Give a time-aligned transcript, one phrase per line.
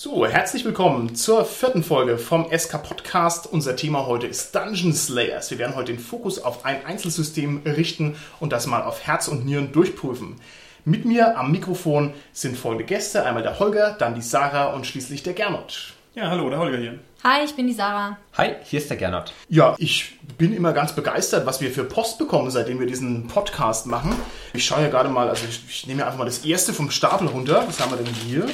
[0.00, 3.48] So, herzlich willkommen zur vierten Folge vom SK Podcast.
[3.48, 5.50] Unser Thema heute ist Dungeon Slayers.
[5.50, 9.44] Wir werden heute den Fokus auf ein Einzelsystem richten und das mal auf Herz und
[9.44, 10.36] Nieren durchprüfen.
[10.84, 13.24] Mit mir am Mikrofon sind folgende Gäste.
[13.24, 15.94] Einmal der Holger, dann die Sarah und schließlich der Gernot.
[16.14, 17.00] Ja, hallo, der Holger hier.
[17.24, 18.18] Hi, ich bin die Sarah.
[18.34, 19.32] Hi, hier ist der Gernot.
[19.48, 23.86] Ja, ich bin immer ganz begeistert, was wir für Post bekommen, seitdem wir diesen Podcast
[23.86, 24.14] machen.
[24.52, 27.26] Ich schaue ja gerade mal, also ich, ich nehme einfach mal das erste vom Stapel
[27.26, 27.64] runter.
[27.66, 28.46] Was haben wir denn hier?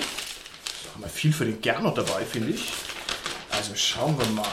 [0.94, 2.72] Haben wir viel für den Gernot dabei, finde ich.
[3.50, 4.44] Also schauen wir mal.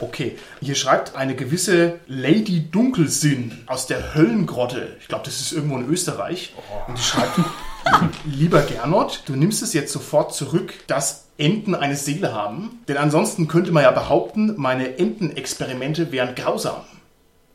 [0.00, 4.96] Okay, hier schreibt eine gewisse Lady Dunkelsinn aus der Höllengrotte.
[5.00, 6.54] Ich glaube, das ist irgendwo in Österreich.
[6.88, 7.38] Und die schreibt,
[8.24, 12.80] lieber Gernot, du nimmst es jetzt sofort zurück, dass Enten eine Seele haben.
[12.88, 16.82] Denn ansonsten könnte man ja behaupten, meine Entenexperimente wären grausam.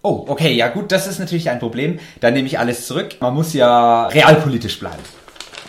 [0.01, 1.99] Oh, okay, ja gut, das ist natürlich ein Problem.
[2.21, 3.17] Dann nehme ich alles zurück.
[3.19, 5.03] Man muss ja realpolitisch bleiben.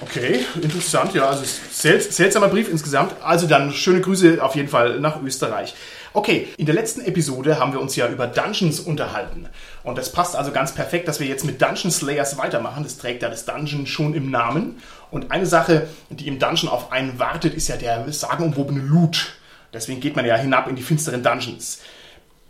[0.03, 3.15] Okay, interessant, ja, also sel seltsamer Brief insgesamt.
[3.23, 5.75] Also dann schöne Grüße auf jeden Fall nach Österreich.
[6.13, 9.47] Okay, in der letzten Episode haben wir uns ja über Dungeons unterhalten.
[9.85, 12.83] Und das passt also ganz perfekt, dass wir jetzt mit Dungeon Slayers weitermachen.
[12.83, 14.83] Das trägt ja das Dungeon schon im Namen.
[15.11, 19.35] Und eine Sache, die im Dungeon auf einen wartet, ist ja der sagenumwobene Loot.
[19.73, 21.81] Deswegen geht man ja hinab in die finsteren Dungeons.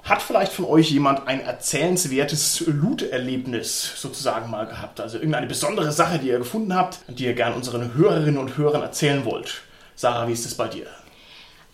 [0.02, 5.00] Hat vielleicht von euch jemand ein erzählenswertes Loot-Erlebnis sozusagen mal gehabt?
[5.00, 8.82] Also irgendeine besondere Sache, die ihr gefunden habt, die ihr gern unseren Hörerinnen und Hörern
[8.82, 9.62] erzählen wollt?
[9.94, 10.86] Sarah, wie ist es bei dir?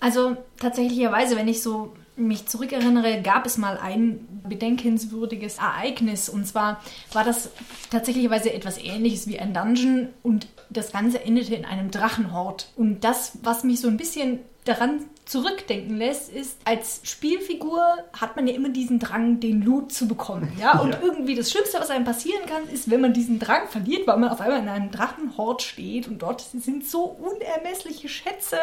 [0.01, 6.29] Also tatsächlicherweise, wenn ich so mich zurückerinnere, gab es mal ein bedenkenswürdiges Ereignis.
[6.29, 6.81] Und zwar
[7.13, 7.51] war das
[7.91, 12.69] tatsächlicherweise etwas ähnliches wie ein Dungeon und das Ganze endete in einem Drachenhort.
[12.77, 17.83] Und das, was mich so ein bisschen daran zurückdenken lässt, ist, als Spielfigur
[18.13, 20.53] hat man ja immer diesen Drang, den Loot zu bekommen.
[20.59, 20.79] Ja?
[20.79, 21.01] Und ja.
[21.03, 24.31] irgendwie das Schlimmste, was einem passieren kann, ist, wenn man diesen Drang verliert, weil man
[24.31, 28.57] auf einmal in einem Drachenhort steht und dort sind so unermessliche Schätze,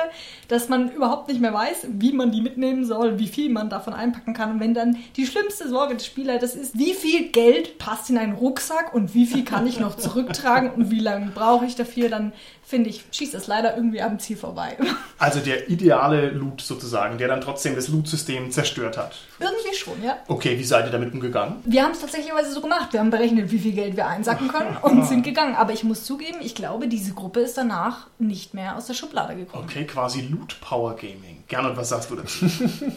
[0.48, 3.94] dass man überhaupt nicht mehr weiß, wie man die mitnehmen soll, wie viel man davon
[3.94, 4.52] einpacken kann.
[4.52, 8.34] Und wenn dann die schlimmste Sorge des Spielers ist, wie viel Geld passt in einen
[8.34, 12.32] Rucksack und wie viel kann ich noch zurücktragen und wie lange brauche ich dafür, dann
[12.74, 14.78] finde ich, schießt es leider irgendwie am Ziel vorbei.
[15.20, 19.16] Also der ideale Loot sozusagen, der dann trotzdem das Loot-System zerstört hat.
[19.40, 20.18] Irgendwie schon, ja.
[20.28, 21.60] Okay, wie seid ihr damit umgegangen?
[21.64, 22.92] Wir haben es tatsächlich so gemacht.
[22.92, 25.56] Wir haben berechnet, wie viel Geld wir einsacken können und sind gegangen.
[25.56, 29.38] Aber ich muss zugeben, ich glaube, diese Gruppe ist danach nicht mehr aus der Schublade
[29.38, 29.64] gekommen.
[29.64, 31.43] Okay, quasi Loot Power Gaming.
[31.48, 32.46] Gernot, was sagst du dazu?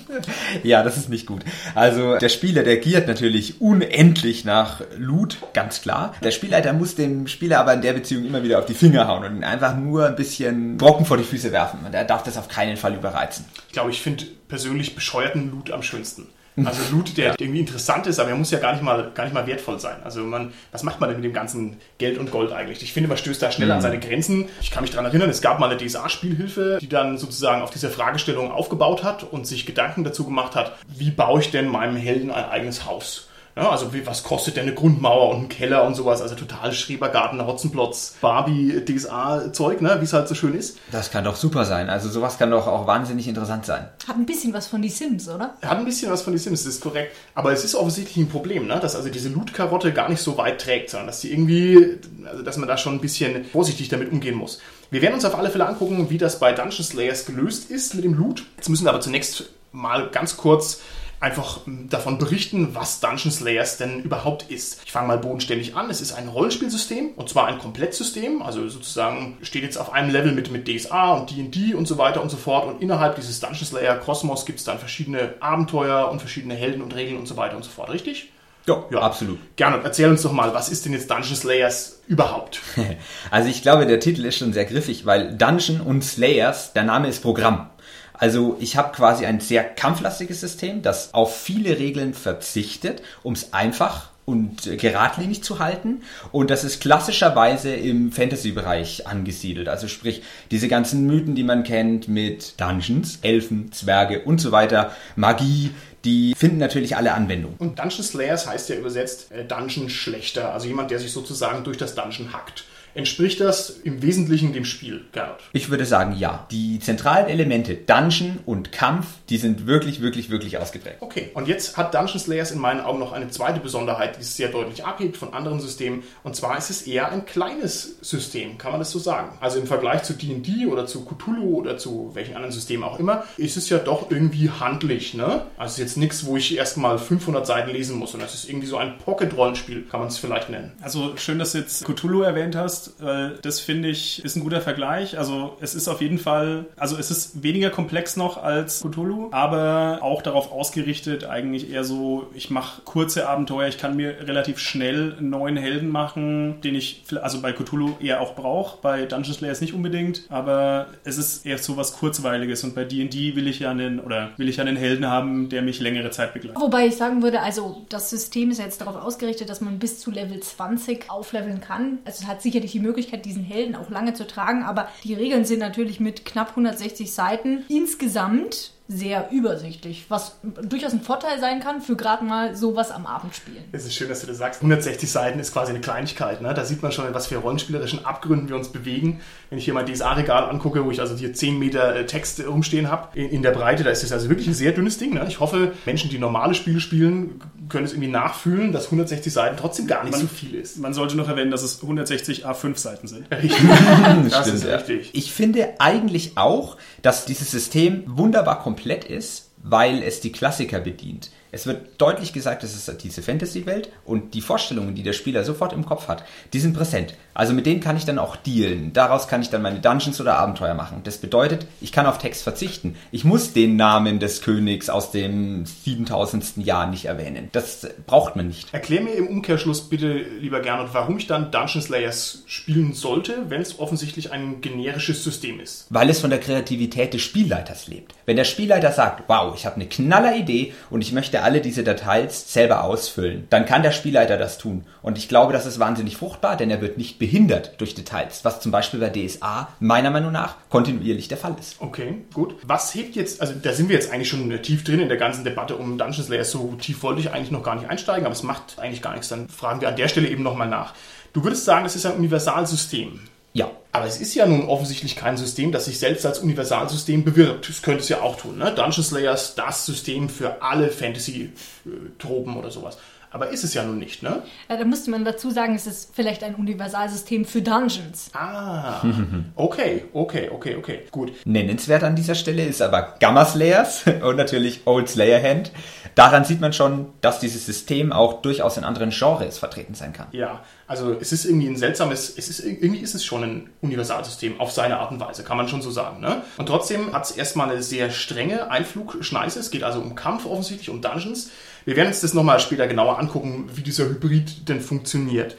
[0.62, 1.42] ja, das ist nicht gut.
[1.74, 6.14] Also der Spieler, der giert natürlich unendlich nach Loot, ganz klar.
[6.22, 9.24] Der Spielleiter muss dem Spieler aber in der Beziehung immer wieder auf die Finger hauen
[9.24, 11.80] und ihn einfach nur ein bisschen Brocken vor die Füße werfen.
[11.84, 13.44] Und er darf das auf keinen Fall überreizen.
[13.66, 16.28] Ich glaube, ich finde persönlich bescheuerten Loot am schönsten.
[16.64, 19.34] Also Loot, der irgendwie interessant ist, aber er muss ja gar nicht mal, gar nicht
[19.34, 19.96] mal wertvoll sein.
[20.04, 22.82] Also man, was macht man denn mit dem ganzen Geld und Gold eigentlich?
[22.82, 23.74] Ich finde, man stößt da schnell mhm.
[23.74, 24.48] an seine Grenzen.
[24.62, 27.90] Ich kann mich daran erinnern, es gab mal eine DSA-Spielhilfe, die dann sozusagen auf diese
[27.90, 32.30] Fragestellung aufgebaut hat und sich Gedanken dazu gemacht hat, wie baue ich denn meinem Helden
[32.30, 33.25] ein eigenes Haus?
[33.56, 36.20] Ja, also wie, was kostet denn eine Grundmauer und ein Keller und sowas?
[36.20, 39.96] Also total Schrebergarten, Hotzenplotz, Barbie, DSA-Zeug, ne?
[39.98, 40.76] wie es halt so schön ist.
[40.92, 41.88] Das kann doch super sein.
[41.88, 43.88] Also sowas kann doch auch wahnsinnig interessant sein.
[44.06, 45.54] Hat ein bisschen was von die Sims, oder?
[45.62, 47.16] Hat ein bisschen was von die Sims, das ist korrekt.
[47.34, 48.78] Aber es ist offensichtlich ein Problem, ne?
[48.78, 52.58] dass also diese Loot-Karotte gar nicht so weit trägt, sondern dass die irgendwie, also dass
[52.58, 54.60] man da schon ein bisschen vorsichtig damit umgehen muss.
[54.90, 58.04] Wir werden uns auf alle Fälle angucken, wie das bei Dungeon Slayers gelöst ist mit
[58.04, 58.44] dem Loot.
[58.56, 60.80] Jetzt müssen wir aber zunächst mal ganz kurz
[61.18, 64.80] einfach davon berichten, was Dungeon Slayers denn überhaupt ist.
[64.84, 65.88] Ich fange mal bodenständig an.
[65.88, 68.42] Es ist ein Rollenspielsystem und zwar ein Komplettsystem.
[68.42, 72.22] Also sozusagen steht jetzt auf einem Level mit, mit DSA und D&D und so weiter
[72.22, 72.66] und so fort.
[72.66, 76.94] Und innerhalb dieses Dungeon Slayer Kosmos gibt es dann verschiedene Abenteuer und verschiedene Helden und
[76.94, 77.90] Regeln und so weiter und so fort.
[77.90, 78.30] Richtig?
[78.66, 79.38] Ja, ja, absolut.
[79.56, 79.80] Gerne.
[79.84, 82.60] Erzähl uns doch mal, was ist denn jetzt Dungeon Slayers überhaupt?
[83.30, 87.08] Also ich glaube, der Titel ist schon sehr griffig, weil Dungeon und Slayers, der Name
[87.08, 87.70] ist Programm.
[88.18, 93.52] Also ich habe quasi ein sehr kampflastiges System, das auf viele Regeln verzichtet, um es
[93.52, 96.02] einfach und geradlinig zu halten.
[96.32, 99.68] Und das ist klassischerweise im Fantasy-Bereich angesiedelt.
[99.68, 104.92] Also sprich, diese ganzen Mythen, die man kennt mit Dungeons, Elfen, Zwerge und so weiter,
[105.14, 105.70] Magie,
[106.04, 107.54] die finden natürlich alle Anwendung.
[107.58, 111.78] Und Dungeon Slayers heißt ja übersetzt äh, Dungeon schlechter, also jemand, der sich sozusagen durch
[111.78, 112.64] das Dungeon hackt.
[112.96, 115.42] Entspricht das im Wesentlichen dem Spiel, Gerhard?
[115.52, 116.46] Ich würde sagen, ja.
[116.50, 120.96] Die zentralen Elemente Dungeon und Kampf, die sind wirklich, wirklich, wirklich ausgeprägt.
[121.00, 124.34] Okay, und jetzt hat Dungeon Slayers in meinen Augen noch eine zweite Besonderheit, die es
[124.34, 126.04] sehr deutlich abhebt von anderen Systemen.
[126.24, 129.36] Und zwar ist es eher ein kleines System, kann man das so sagen.
[129.40, 133.24] Also im Vergleich zu D&D oder zu Cthulhu oder zu welchen anderen Systemen auch immer,
[133.36, 135.42] ist es ja doch irgendwie handlich, ne?
[135.58, 138.78] Also jetzt nichts, wo ich erstmal 500 Seiten lesen muss, sondern es ist irgendwie so
[138.78, 140.72] ein Pocket-Rollenspiel, kann man es vielleicht nennen.
[140.80, 144.60] Also schön, dass du jetzt Cthulhu erwähnt hast weil das finde ich ist ein guter
[144.60, 145.18] Vergleich.
[145.18, 149.98] Also es ist auf jeden Fall, also es ist weniger komplex noch als Cthulhu, aber
[150.02, 155.16] auch darauf ausgerichtet, eigentlich eher so, ich mache kurze Abenteuer, ich kann mir relativ schnell
[155.18, 159.60] einen neuen Helden machen, den ich also bei Cthulhu eher auch brauche, bei Dungeon Slayers
[159.60, 163.70] nicht unbedingt, aber es ist eher so was kurzweiliges und bei D&D will ich ja
[163.70, 166.60] einen oder will ich ja einen Helden haben, der mich längere Zeit begleitet.
[166.60, 170.10] Wobei ich sagen würde, also das System ist jetzt darauf ausgerichtet, dass man bis zu
[170.10, 171.98] Level 20 aufleveln kann.
[172.04, 175.46] Also es hat sicherlich die Möglichkeit, diesen Helden auch lange zu tragen, aber die Regeln
[175.46, 181.80] sind natürlich mit knapp 160 Seiten insgesamt sehr übersichtlich, was durchaus ein Vorteil sein kann
[181.80, 183.64] für gerade mal sowas am Abend spielen.
[183.72, 184.60] Es ist schön, dass du das sagst.
[184.62, 186.40] 160 Seiten ist quasi eine Kleinigkeit.
[186.40, 186.54] Ne?
[186.54, 189.20] Da sieht man schon, in was für rollenspielerischen Abgründen wir uns bewegen.
[189.50, 192.88] Wenn ich hier mein DSA-Regal angucke, wo ich also hier 10 Meter äh, Text rumstehen
[192.88, 195.14] habe, in, in, der Breite, da ist es also wirklich ein sehr dünnes Ding.
[195.14, 195.24] Ne?
[195.26, 199.88] Ich hoffe, Menschen, die normale Spiele spielen, können es irgendwie nachfühlen, dass 160 Seiten trotzdem
[199.88, 200.78] gar nicht man, so viel ist.
[200.78, 203.26] Man sollte noch erwähnen, dass es 160 A5 Seiten sind.
[203.32, 203.56] Richtig.
[204.30, 205.10] das Stimmt, ist richtig.
[205.12, 211.30] Ich finde eigentlich auch, dass dieses System wunderbar komplett ist, weil es die Klassiker bedient.
[211.56, 215.72] Es wird deutlich gesagt, es ist diese Fantasy-Welt und die Vorstellungen, die der Spieler sofort
[215.72, 216.22] im Kopf hat,
[216.52, 217.14] die sind präsent.
[217.32, 218.92] Also mit denen kann ich dann auch dealen.
[218.92, 221.00] Daraus kann ich dann meine Dungeons oder Abenteuer machen.
[221.04, 222.94] Das bedeutet, ich kann auf Text verzichten.
[223.10, 226.58] Ich muss den Namen des Königs aus dem 7000.
[226.58, 227.48] Jahr nicht erwähnen.
[227.52, 228.74] Das braucht man nicht.
[228.74, 233.62] Erklär mir im Umkehrschluss bitte, lieber Gernot, warum ich dann Dungeon Slayers spielen sollte, wenn
[233.62, 235.86] es offensichtlich ein generisches System ist.
[235.88, 238.14] Weil es von der Kreativität des Spielleiters lebt.
[238.26, 241.84] Wenn der Spielleiter sagt, wow, ich habe eine knaller Idee und ich möchte alle diese
[241.84, 243.46] Details selber ausfüllen.
[243.50, 244.84] Dann kann der Spielleiter das tun.
[245.00, 248.58] Und ich glaube, das ist wahnsinnig fruchtbar, denn er wird nicht behindert durch Details, was
[248.58, 251.76] zum Beispiel bei DSA meiner Meinung nach kontinuierlich der Fall ist.
[251.78, 252.56] Okay, gut.
[252.64, 255.44] Was hebt jetzt, also da sind wir jetzt eigentlich schon tief drin in der ganzen
[255.44, 256.44] Debatte um Dungeon Slayer.
[256.44, 259.28] So tief wollte ich eigentlich noch gar nicht einsteigen, aber es macht eigentlich gar nichts.
[259.28, 260.94] Dann fragen wir an der Stelle eben nochmal nach.
[261.32, 263.20] Du würdest sagen, das ist ein Universalsystem.
[263.56, 263.70] Ja.
[263.90, 267.70] Aber es ist ja nun offensichtlich kein System, das sich selbst als Universalsystem bewirbt.
[267.70, 268.58] Das könnte es ja auch tun.
[268.58, 268.66] Ne?
[268.74, 272.98] Dungeon Slayers, das System für alle Fantasy-Tropen oder sowas.
[273.30, 274.42] Aber ist es ja nun nicht, ne?
[274.68, 278.30] Ja, da müsste man dazu sagen, es ist vielleicht ein Universalsystem für Dungeons.
[278.32, 279.02] Ah,
[279.56, 281.32] okay, okay, okay, okay, gut.
[281.44, 285.72] Nennenswert an dieser Stelle ist aber Gamma Slayers und natürlich Old Slayer Hand.
[286.14, 290.28] Daran sieht man schon, dass dieses System auch durchaus in anderen Genres vertreten sein kann.
[290.32, 294.58] Ja, also es ist irgendwie ein seltsames, es ist, irgendwie ist es schon ein Universalsystem
[294.58, 296.20] auf seine Art und Weise, kann man schon so sagen.
[296.20, 296.42] Ne?
[296.56, 299.60] Und trotzdem hat es erstmal eine sehr strenge Einflugschneise.
[299.60, 301.50] Es geht also um Kampf offensichtlich, um Dungeons.
[301.86, 305.56] Wir werden uns das nochmal später genauer angucken, wie dieser Hybrid denn funktioniert.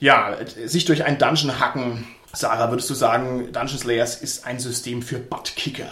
[0.00, 2.06] Ja, sich durch einen Dungeon hacken.
[2.32, 5.90] Sarah, würdest du sagen, Dungeon Slayers ist ein System für Buttkicker?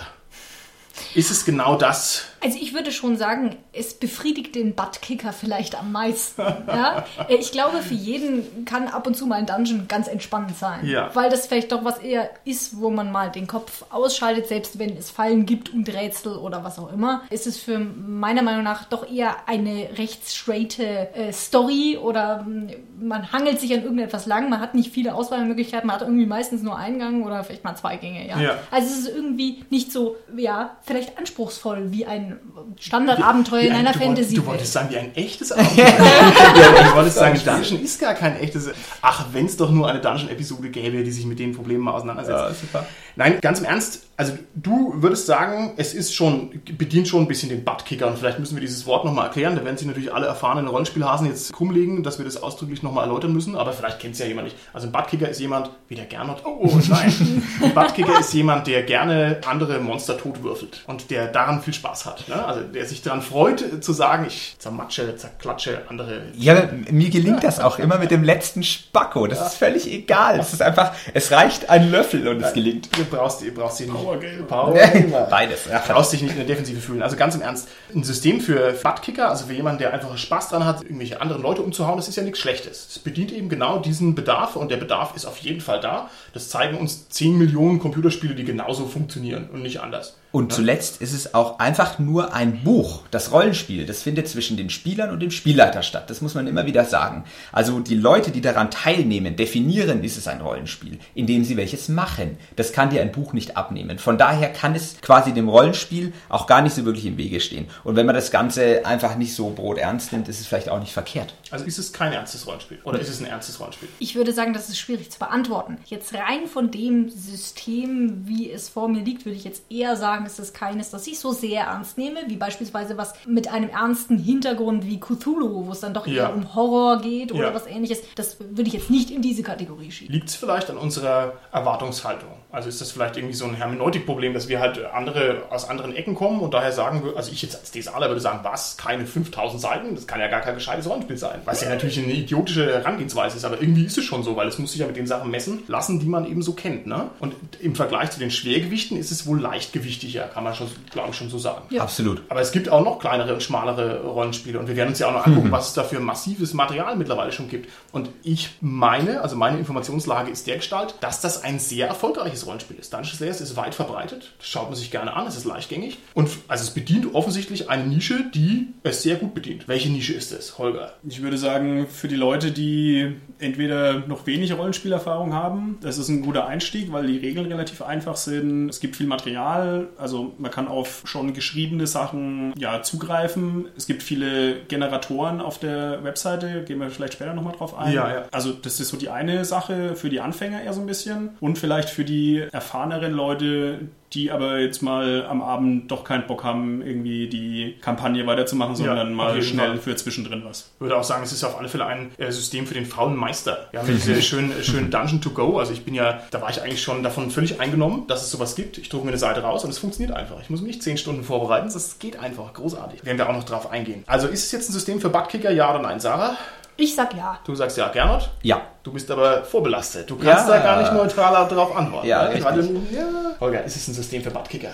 [1.14, 2.25] Ist es genau das?
[2.44, 6.43] Also ich würde schon sagen, es befriedigt den Buttkicker vielleicht am meisten.
[6.43, 7.06] ja?
[7.29, 10.87] Ich glaube, für jeden kann ab und zu mal ein Dungeon ganz entspannend sein.
[10.87, 11.11] Ja.
[11.14, 14.94] Weil das vielleicht doch was eher ist, wo man mal den Kopf ausschaltet, selbst wenn
[14.94, 17.23] es Fallen gibt und Rätsel oder was auch immer.
[17.31, 22.69] Ist es für meiner Meinung nach doch eher eine recht straighte äh, Story oder hm,
[23.00, 26.62] man hangelt sich an irgendetwas lang, man hat nicht viele Auswahlmöglichkeiten, man hat irgendwie meistens
[26.62, 28.29] nur einen Gang oder vielleicht mal zwei Gänge.
[28.29, 28.38] Ja?
[28.38, 28.58] ja.
[28.70, 32.34] Also es ist irgendwie nicht so, ja, vielleicht anspruchsvoll wie ein
[32.81, 34.35] Standardabenteuer in einer Fantasy.
[34.35, 35.87] Du wolltest sagen, wie ein echtes Abenteuer.
[35.87, 38.71] ja, ich wollte sagen, Dungeon ist gar kein echtes.
[39.03, 42.39] Ach, wenn es doch nur eine Dungeon-Episode gäbe, die sich mit den Problemen mal auseinandersetzt.
[42.39, 42.87] Ja, super.
[43.17, 47.49] Nein, ganz im Ernst, also du würdest sagen, es ist schon, bedient schon ein bisschen
[47.49, 49.57] den Buttkicker und vielleicht müssen wir dieses Wort nochmal erklären.
[49.57, 53.33] Da werden sich natürlich alle erfahrenen Rollenspielhasen jetzt krummlegen, dass wir das ausdrücklich nochmal erläutern
[53.33, 54.57] müssen, aber vielleicht kennt es ja jemand nicht.
[54.73, 57.43] Also ein Buttkicker ist jemand, wie der Gernot, oh, oh nein.
[57.62, 62.24] ein Buttkicker ist jemand, der gerne andere Monster totwürfelt und der daran viel Spaß hat.
[62.28, 62.45] Ne?
[62.45, 66.23] Also der sich daran freut, zu sagen, ich zermatsche, zerklatsche andere.
[66.37, 69.26] Ja, mir gelingt das auch immer mit dem letzten Spacko.
[69.26, 69.47] Das ja.
[69.47, 70.38] ist völlig egal.
[70.38, 72.88] Es ist einfach, es reicht ein Löffel und es gelingt.
[72.97, 74.49] Du brauchst, du brauchst dich nicht.
[74.49, 75.26] Powergame.
[75.31, 75.66] Beides.
[75.71, 75.81] Ja.
[75.81, 77.02] Du brauchst dich nicht in der Defensive fühlen.
[77.02, 80.64] Also ganz im Ernst, ein System für Buttkicker, also für jemanden, der einfach Spaß dran
[80.64, 82.88] hat, irgendwelche anderen Leute umzuhauen, das ist ja nichts Schlechtes.
[82.90, 86.11] Es bedient eben genau diesen Bedarf und der Bedarf ist auf jeden Fall da.
[86.33, 90.16] Das zeigen uns 10 Millionen Computerspiele, die genauso funktionieren und nicht anders.
[90.35, 90.57] Und ja.
[90.57, 93.03] zuletzt ist es auch einfach nur ein Buch.
[93.12, 96.11] Das Rollenspiel, das findet zwischen den Spielern und dem Spielleiter statt.
[96.11, 97.23] Das muss man immer wieder sagen.
[97.53, 102.37] Also die Leute, die daran teilnehmen, definieren, ist es ein Rollenspiel, indem sie welches machen.
[102.57, 104.00] Das kann dir ein Buch nicht abnehmen.
[104.00, 107.69] Von daher kann es quasi dem Rollenspiel auch gar nicht so wirklich im Wege stehen.
[107.85, 110.93] Und wenn man das Ganze einfach nicht so broternst nimmt, ist es vielleicht auch nicht
[110.93, 111.33] verkehrt.
[111.53, 112.81] Also ist es kein ernstes Rollenspiel?
[112.83, 113.88] Oder ist es ein ernstes Rollenspiel?
[114.00, 115.79] Ich würde sagen, das ist schwierig zu beantworten.
[115.85, 120.24] Jetzt rein von dem System, wie es vor mir liegt, würde ich jetzt eher sagen,
[120.25, 123.69] sagen, ist es keines, das ich so sehr ernst nehme, wie beispielsweise was mit einem
[123.71, 126.28] ernsten Hintergrund wie Cthulhu, wo es dann doch eher Ja.
[126.28, 127.54] um Horror geht oder Ja.
[127.54, 128.00] was ähnliches.
[128.16, 130.12] Das würde ich jetzt nicht in diese Kategorie schieben.
[130.14, 132.31] Liegt es vielleicht an unserer Erwartungshaltung?
[132.54, 136.14] Also ist das vielleicht irgendwie so ein Hermeneutikproblem, dass wir halt andere aus anderen Ecken
[136.14, 139.61] kommen und daher sagen wir, also ich jetzt als DSAler würde sagen, was, keine 5000
[139.61, 139.94] Seiten?
[139.94, 141.40] Das kann ja gar kein gescheites Rollenspiel sein.
[141.44, 144.58] Was ja natürlich eine idiotische Herangehensweise ist, aber irgendwie ist es schon so, weil es
[144.58, 146.87] muss sich ja mit den Sachen messen lassen, die man eben so kennt.
[146.87, 147.11] Ne?
[147.18, 151.16] Und im Vergleich zu den Schwergewichten ist es wohl leichtgewichtiger, kann man schon, glaube ich,
[151.16, 151.62] schon so sagen.
[151.70, 151.82] Ja.
[151.82, 152.23] Absolut.
[152.28, 155.12] Aber es gibt auch noch kleinere und schmalere Rollenspiele und wir werden uns ja auch
[155.12, 157.68] noch angucken, was es da für massives Material mittlerweile schon gibt.
[157.92, 162.77] Und ich meine, also meine Informationslage ist der Gestalt, dass das ein sehr erfolgreiches Rollenspiel
[162.79, 162.93] ist.
[162.93, 166.31] Dungeons Slayers ist weit verbreitet, das schaut man sich gerne an, es ist leichtgängig und
[166.49, 169.69] also es bedient offensichtlich eine Nische, die es sehr gut bedient.
[169.69, 170.95] Welche Nische ist es, Holger?
[171.09, 176.23] Ich würde sagen, für die Leute, die entweder noch wenig Rollenspielerfahrung haben, das ist ein
[176.23, 178.69] guter Einstieg, weil die Regeln relativ einfach sind.
[178.69, 183.67] Es gibt viel Material, also man kann auf schon geschriebene Sachen ja, zugreifen.
[183.77, 187.93] Es gibt viele Generatoren auf der Webseite, gehen wir vielleicht später nochmal drauf ein.
[187.93, 188.25] Ja, ja.
[188.31, 191.59] Also das ist so die eine Sache für die Anfänger eher so ein bisschen und
[191.59, 193.81] vielleicht für die erfahreneren Leute,
[194.14, 199.09] die aber jetzt mal am Abend doch keinen Bock haben, irgendwie die Kampagne weiterzumachen, sondern
[199.09, 199.79] auf mal schnell Fall.
[199.79, 200.71] für zwischendrin was.
[200.75, 203.17] Ich würde auch sagen, es ist auf alle Fälle ein äh, System für den faulen
[203.17, 203.69] Meister.
[203.73, 205.59] Wir haben ja diese schönen, schönen Dungeon to go.
[205.59, 208.55] Also ich bin ja, da war ich eigentlich schon davon völlig eingenommen, dass es sowas
[208.55, 208.79] gibt.
[208.79, 210.41] Ich drucke mir eine Seite raus und es funktioniert einfach.
[210.41, 212.53] Ich muss mich nicht zehn Stunden vorbereiten, das geht einfach.
[212.53, 213.05] Großartig.
[213.05, 214.05] Werden wir auch noch drauf eingehen.
[214.07, 216.37] Also ist es jetzt ein System für Buttkicker, ja oder nein, Sarah?
[216.76, 217.38] Ich sag ja.
[217.47, 218.31] Du sagst ja, Gernot.
[218.43, 218.62] Ja.
[218.83, 220.11] Du bist aber vorbelastet.
[220.11, 220.57] Du kannst Ja.
[220.57, 222.07] da gar nicht neutral darauf antworten.
[222.09, 222.43] Ja, ne?
[222.43, 223.02] Weil ja.
[223.40, 224.71] Holger, ist es ein System für Buttkicker?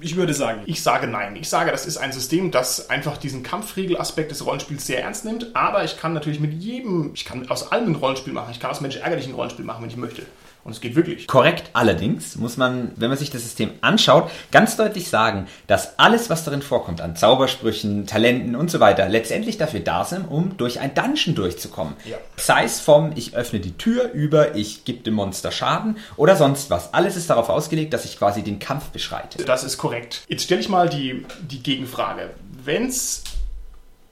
[0.00, 1.34] Ich würde sagen, Ich sage nein.
[1.36, 5.54] Ich sage, das ist ein System, das einfach diesen Kampfregelaspekt des Rollenspiels sehr ernst nimmt.
[5.54, 8.50] Aber ich kann natürlich mit jedem, ich kann aus allem ein Rollenspiel machen.
[8.50, 10.22] Ich kann aus Mensch ärgerlichen Rollenspiel machen, wenn ich möchte.
[10.68, 11.26] Und es geht wirklich.
[11.26, 16.28] Korrekt, allerdings muss man, wenn man sich das System anschaut, ganz deutlich sagen, dass alles,
[16.28, 20.78] was darin vorkommt, an Zaubersprüchen, Talenten und so weiter, letztendlich dafür da sind, um durch
[20.78, 21.94] ein Dungeon durchzukommen.
[22.04, 22.18] Ja.
[22.36, 26.68] Sei es vom, ich öffne die Tür über, ich gebe dem Monster Schaden oder sonst
[26.68, 26.92] was.
[26.92, 29.42] Alles ist darauf ausgelegt, dass ich quasi den Kampf beschreite.
[29.44, 30.24] Das ist korrekt.
[30.28, 32.28] Jetzt stelle ich mal die, die Gegenfrage.
[32.62, 33.22] Wenn es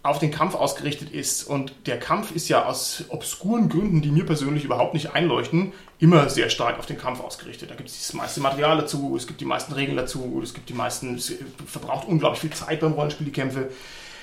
[0.06, 4.24] auf den Kampf ausgerichtet ist und der Kampf ist ja aus obskuren Gründen, die mir
[4.24, 7.70] persönlich überhaupt nicht einleuchten, immer sehr stark auf den Kampf ausgerichtet.
[7.70, 10.68] Da gibt es das meiste Material dazu, es gibt die meisten Regeln dazu, es gibt
[10.68, 11.32] die meisten, es
[11.66, 13.70] verbraucht unglaublich viel Zeit beim Rollenspiel, die Kämpfe.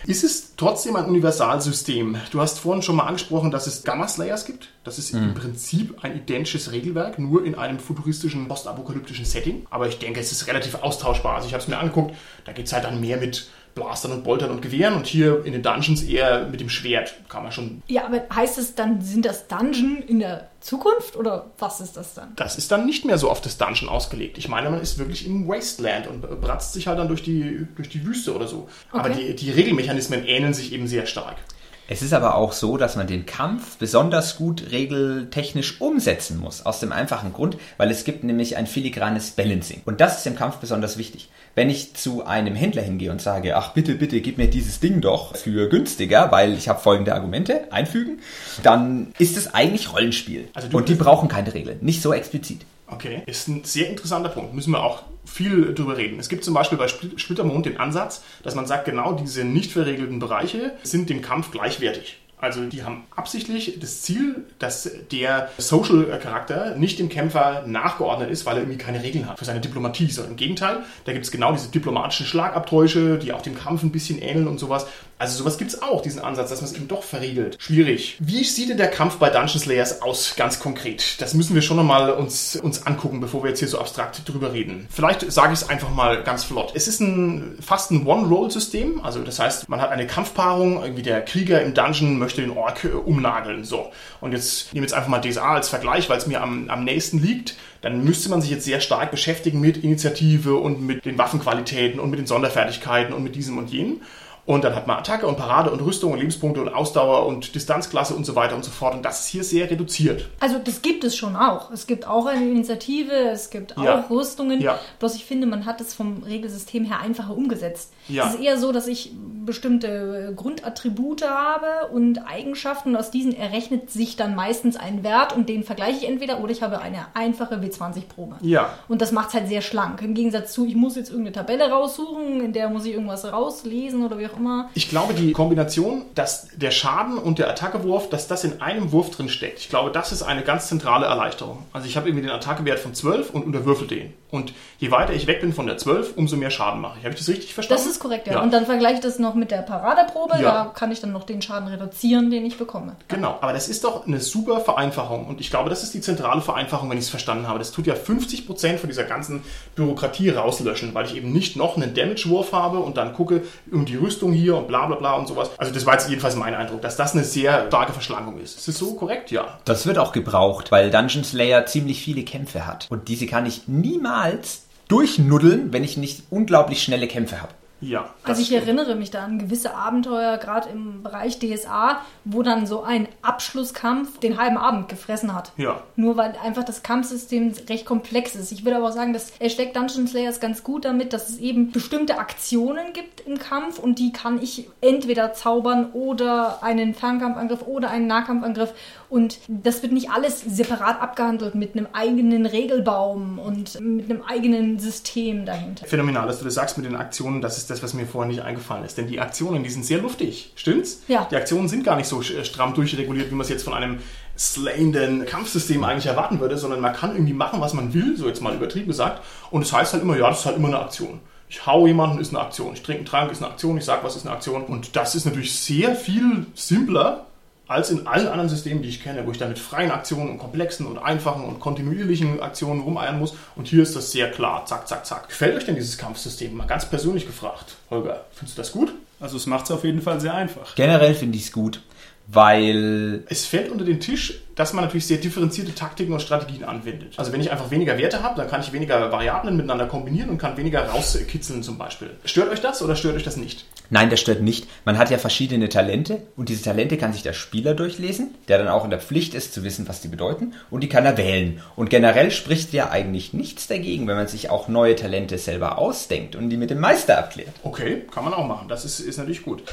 [0.06, 2.18] Ist es trotzdem ein Universalsystem?
[2.32, 4.68] Du hast vorhin schon mal angesprochen, dass es Gamma Slayers gibt.
[4.84, 9.66] Das ist im Prinzip ein identisches Regelwerk, nur in einem futuristischen, postapokalyptischen Setting.
[9.70, 11.36] Aber ich denke, es ist relativ austauschbar.
[11.36, 14.24] Also ich habe es mir angeguckt, da geht es halt dann mehr mit Blastern und
[14.24, 17.14] Boltern und Gewehren und hier in den Dungeons eher mit dem Schwert.
[17.30, 17.82] Kann man schon.
[17.88, 22.14] Ja, aber heißt es dann, sind das Dungeon in der Zukunft oder was ist das
[22.14, 22.34] dann?
[22.36, 24.38] Das ist dann nicht mehr so auf das Dungeon ausgelegt.
[24.38, 27.90] Ich meine, man ist wirklich im Wasteland und bratzt sich halt dann durch die, durch
[27.90, 28.68] die Wüste oder so.
[28.92, 29.34] Aber Okay.
[29.34, 31.38] die, die Regelmechanismen ähneln sich eben sehr stark.
[31.86, 36.66] Es ist aber auch so, dass man den Kampf besonders gut regeltechnisch umsetzen muss.
[36.66, 39.82] Aus dem einfachen Grund, weil es gibt nämlich ein filigranes Balancing.
[39.86, 41.30] Und das ist im Kampf besonders wichtig.
[41.56, 45.02] Wenn ich zu einem Händler hingehe und sage, ach bitte, bitte, gib mir dieses Ding
[45.02, 48.20] doch für günstiger, weil ich habe folgende Argumente, einfügen,
[48.64, 50.48] dann ist es eigentlich Rollenspiel.
[50.54, 51.78] Also und die brauchen keine Regeln.
[51.82, 52.66] Nicht so explizit.
[52.88, 54.54] Okay, ist ein sehr interessanter Punkt.
[54.54, 56.20] Müssen wir auch viel drüber reden.
[56.20, 59.72] Es gibt zum Beispiel bei Spl- Splittermond den Ansatz, dass man sagt, genau diese nicht
[59.72, 62.18] verregelten Bereiche sind dem Kampf gleichwertig.
[62.44, 68.58] Also die haben absichtlich das Ziel, dass der Social-Charakter nicht dem Kämpfer nachgeordnet ist, weil
[68.58, 71.54] er irgendwie keine Regeln hat für seine Diplomatie, sondern im Gegenteil, da gibt es genau
[71.54, 74.88] diese diplomatischen Schlagabtäusche, die auch dem Kampf ein bisschen ähneln und sowas.
[75.20, 77.58] Also sowas gibt es auch, diesen Ansatz, dass man es eben doch verriegelt.
[77.60, 78.18] Schwierig.
[78.20, 81.22] Wie sieht denn der Kampf bei Dungeon Slayers aus, ganz konkret?
[81.22, 84.54] Das müssen wir schon nochmal uns, uns angucken, bevor wir jetzt hier so abstrakt drüber
[84.54, 84.88] reden.
[84.90, 86.72] Vielleicht sage ich es einfach mal ganz flott.
[86.76, 91.22] Es ist ein fast ein One-Roll-System, also das heißt, man hat eine Kampfpaarung, irgendwie der
[91.24, 93.64] Krieger im Dungeon möchte den Ork äh, umnageln.
[93.64, 93.92] So.
[94.20, 96.84] Und jetzt nehmen wir jetzt einfach mal DSA als Vergleich, weil es mir am, am
[96.84, 97.56] nächsten liegt.
[97.82, 102.10] Dann müsste man sich jetzt sehr stark beschäftigen mit Initiative und mit den Waffenqualitäten und
[102.10, 104.02] mit den Sonderfertigkeiten und mit diesem und jenem.
[104.46, 108.14] Und dann hat man Attacke und Parade und Rüstung und Lebenspunkte und Ausdauer und Distanzklasse
[108.14, 108.94] und so weiter und so fort.
[108.94, 110.28] Und das ist hier sehr reduziert.
[110.42, 111.72] Also das gibt es schon auch.
[111.72, 114.06] Es gibt auch eine Initiative, es gibt auch Ja.
[114.10, 114.60] Rüstungen.
[114.60, 114.80] Ja.
[115.00, 117.94] Bloß ich finde, man hat es vom Regelsystem her einfacher umgesetzt.
[118.08, 118.28] Ja.
[118.28, 119.14] Es ist eher so, dass ich
[119.46, 122.90] bestimmte Grundattribute habe und Eigenschaften.
[122.90, 126.52] Und aus diesen errechnet sich dann meistens ein Wert und den vergleiche ich entweder oder
[126.52, 128.38] ich habe eine einfache W20-Probe.
[128.42, 128.78] Ja.
[128.88, 130.02] Und das macht es halt sehr schlank.
[130.02, 134.06] Im Gegensatz zu, ich muss jetzt irgendeine Tabelle raussuchen, in der muss ich irgendwas rauslesen
[134.06, 134.70] oder wie auch auch immer.
[134.74, 139.12] Ich glaube, die Kombination, dass der Schaden und der Attackewurf, dass das in einem Wurf
[139.12, 141.60] drin steckt, ich glaube, das ist eine ganz zentrale Erleichterung.
[141.72, 144.14] Also ich habe irgendwie den Attackewert von 12 und unterwürfel den.
[144.30, 147.06] Und je weiter ich weg bin von der 12, umso mehr Schaden mache ich.
[147.06, 147.84] Habe ich das richtig verstanden?
[147.94, 148.42] Das ist korrekt, ja.
[148.42, 150.38] Und dann vergleiche ich das noch mit der Paradeprobe.
[150.38, 150.42] Ja.
[150.42, 152.96] Da kann ich dann noch den Schaden reduzieren, den ich bekomme.
[153.08, 155.28] Genau, aber das ist doch eine super Vereinfachung.
[155.28, 157.60] Und ich glaube, das ist die zentrale Vereinfachung, wenn ich es verstanden habe.
[157.60, 159.44] Das tut ja 50% von dieser ganzen
[159.76, 163.96] Bürokratie rauslöschen, weil ich eben nicht noch einen Damage-Wurf habe und dann gucke, um die
[163.96, 165.52] Rüstung hier und bla bla bla und sowas.
[165.60, 168.58] Also das war jetzt jedenfalls mein Eindruck, dass das eine sehr starke Verschlankung ist.
[168.58, 169.30] Ist das so korrekt?
[169.30, 169.60] Ja.
[169.66, 172.88] Das wird auch gebraucht, weil Dungeon Slayer ziemlich viele Kämpfe hat.
[172.90, 177.54] Und diese kann ich niemals durchnuddeln, wenn ich nicht unglaublich schnelle Kämpfe habe.
[177.84, 178.10] Ja.
[178.24, 182.84] Also ich erinnere mich da an gewisse Abenteuer, gerade im Bereich DSA, wo dann so
[182.84, 185.52] ein Abschlusskampf den halben Abend gefressen hat.
[185.58, 185.82] Ja.
[185.96, 188.52] Nur weil einfach das Kampfsystem recht komplex ist.
[188.52, 191.38] Ich würde aber auch sagen, dass Hashtag Dungeon Slayer ist ganz gut damit, dass es
[191.38, 197.64] eben bestimmte Aktionen gibt im Kampf und die kann ich entweder zaubern oder einen Fernkampfangriff
[197.68, 198.74] oder einen Nahkampfangriff
[199.10, 204.80] und das wird nicht alles separat abgehandelt mit einem eigenen Regelbaum und mit einem eigenen
[204.80, 205.86] System dahinter.
[205.86, 208.42] Phänomenal, dass du das sagst mit den Aktionen, das ist das, was mir vorher nicht
[208.42, 208.98] eingefallen ist.
[208.98, 210.54] Denn die Aktionen, die sind sehr luftig.
[210.56, 211.04] Stimmt's?
[211.08, 211.28] Ja.
[211.30, 214.00] Die Aktionen sind gar nicht so stramm durchreguliert, wie man es jetzt von einem
[214.38, 218.42] slayenden Kampfsystem eigentlich erwarten würde, sondern man kann irgendwie machen, was man will, so jetzt
[218.42, 219.24] mal übertrieben gesagt.
[219.52, 221.20] Und es das heißt halt immer, ja, das ist halt immer eine Aktion.
[221.50, 222.74] Ich hau jemanden, ist eine Aktion.
[222.74, 223.78] Ich trinke einen Trank, ist eine Aktion.
[223.78, 224.64] Ich sag was, ist eine Aktion.
[224.64, 227.28] Und das ist natürlich sehr viel simpler
[227.68, 230.38] als in allen anderen Systemen, die ich kenne, wo ich dann mit freien Aktionen und
[230.38, 233.36] komplexen und einfachen und kontinuierlichen Aktionen rumeiern muss.
[233.56, 234.66] Und hier ist das sehr klar.
[234.66, 235.30] Zack, zack, zack.
[235.30, 236.54] Gefällt euch denn dieses Kampfsystem?
[236.56, 237.76] Mal ganz persönlich gefragt.
[237.90, 238.94] Holger, findest du das gut?
[239.20, 240.76] Also es macht es auf jeden Fall sehr einfach.
[240.76, 241.82] Generell finde ich es gut
[242.28, 247.14] weil es fällt unter den Tisch, dass man natürlich sehr differenzierte Taktiken und Strategien anwendet.
[247.18, 250.38] Also wenn ich einfach weniger Werte habe, dann kann ich weniger Variablen miteinander kombinieren und
[250.38, 252.12] kann weniger rauskitzeln zum Beispiel.
[252.26, 253.66] Stört euch das oder stört euch das nicht?
[253.90, 254.68] Nein, das stört nicht.
[254.86, 258.68] Man hat ja verschiedene Talente und diese Talente kann sich der Spieler durchlesen, der dann
[258.68, 261.62] auch in der Pflicht ist zu wissen, was die bedeuten und die kann er wählen.
[261.76, 266.36] Und generell spricht ja eigentlich nichts dagegen, wenn man sich auch neue Talente selber ausdenkt
[266.36, 267.54] und die mit dem Meister abklärt.
[267.64, 268.68] Okay, kann man auch machen.
[268.70, 269.64] Das ist, ist natürlich gut.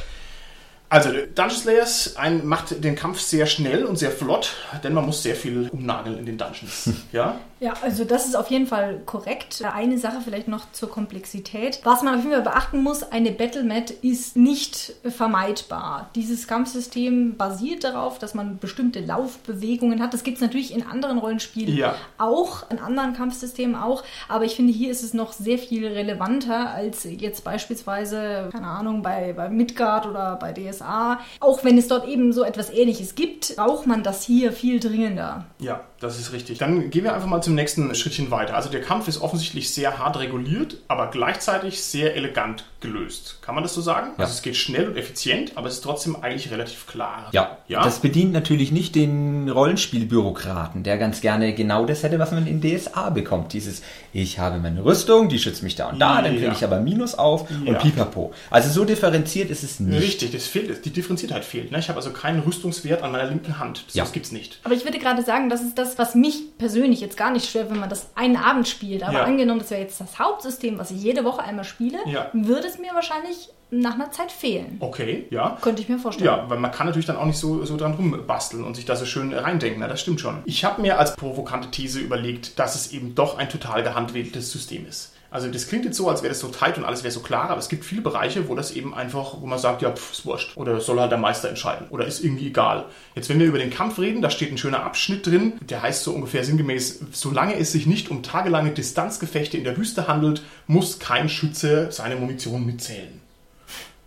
[0.90, 5.22] Also Dungeon Slayers ein, macht den Kampf sehr schnell und sehr flott, denn man muss
[5.22, 6.90] sehr viel umnageln in den Dungeons.
[7.12, 7.40] Ja?
[7.60, 9.62] Ja, also das ist auf jeden Fall korrekt.
[9.62, 11.80] Eine Sache vielleicht noch zur Komplexität.
[11.84, 16.08] Was man auf jeden Fall beachten muss, eine Battlemat ist nicht vermeidbar.
[16.14, 20.14] Dieses Kampfsystem basiert darauf, dass man bestimmte Laufbewegungen hat.
[20.14, 21.94] Das gibt es natürlich in anderen Rollenspielen ja.
[22.16, 24.04] auch, in anderen Kampfsystemen auch.
[24.28, 29.02] Aber ich finde, hier ist es noch sehr viel relevanter als jetzt beispielsweise, keine Ahnung,
[29.02, 31.20] bei, bei Midgard oder bei DSA.
[31.40, 35.44] Auch wenn es dort eben so etwas Ähnliches gibt, braucht man das hier viel dringender.
[35.58, 36.58] Ja, das ist richtig.
[36.58, 38.56] Dann gehen wir einfach mal zum nächsten Schrittchen weiter.
[38.56, 43.38] Also der Kampf ist offensichtlich sehr hart reguliert, aber gleichzeitig sehr elegant gelöst.
[43.42, 44.12] Kann man das so sagen?
[44.16, 44.24] Ja.
[44.24, 47.28] Also es geht schnell und effizient, aber es ist trotzdem eigentlich relativ klar.
[47.32, 47.58] Ja.
[47.68, 47.84] ja.
[47.84, 52.62] Das bedient natürlich nicht den Rollenspielbürokraten, der ganz gerne genau das hätte, was man in
[52.62, 53.52] DSA bekommt.
[53.52, 53.82] Dieses,
[54.14, 56.52] ich habe meine Rüstung, die schützt mich da und da, dann kriege ja.
[56.52, 58.32] ich aber Minus auf und pipapo.
[58.48, 60.02] Also so differenziert ist es nicht.
[60.02, 61.70] Richtig, das fehlt, die Differenziertheit fehlt.
[61.70, 61.78] Ne?
[61.78, 63.84] Ich habe also keinen Rüstungswert an meiner linken Hand.
[63.86, 64.04] Das, ja.
[64.04, 64.58] das gibt's nicht.
[64.64, 67.70] Aber ich würde gerade sagen, das ist das, was mich persönlich jetzt gar nicht stört,
[67.70, 69.02] wenn man das einen Abend spielt.
[69.02, 71.98] Aber angenommen, das wäre jetzt das Hauptsystem, was ich jede Woche einmal spiele,
[72.32, 74.78] würde es mir wahrscheinlich nach einer Zeit fehlen.
[74.80, 75.56] Okay, ja.
[75.60, 76.26] Könnte ich mir vorstellen.
[76.26, 78.96] Ja, weil man kann natürlich dann auch nicht so, so dran rumbasteln und sich da
[78.96, 79.80] so schön reindenken.
[79.80, 80.42] Na, das stimmt schon.
[80.44, 84.86] Ich habe mir als provokante These überlegt, dass es eben doch ein total gehandwähltes System
[84.88, 85.12] ist.
[85.30, 87.50] Also das klingt jetzt so, als wäre das so tight und alles wäre so klar,
[87.50, 90.26] aber es gibt viele Bereiche, wo das eben einfach, wo man sagt, ja, pff, ist
[90.26, 90.56] wurscht.
[90.56, 91.86] Oder soll halt der Meister entscheiden.
[91.90, 92.86] Oder ist irgendwie egal.
[93.14, 96.02] Jetzt, wenn wir über den Kampf reden, da steht ein schöner Abschnitt drin, der heißt
[96.02, 100.98] so ungefähr sinngemäß, solange es sich nicht um tagelange Distanzgefechte in der Wüste handelt, muss
[100.98, 103.19] kein Schütze seine Munition mitzählen.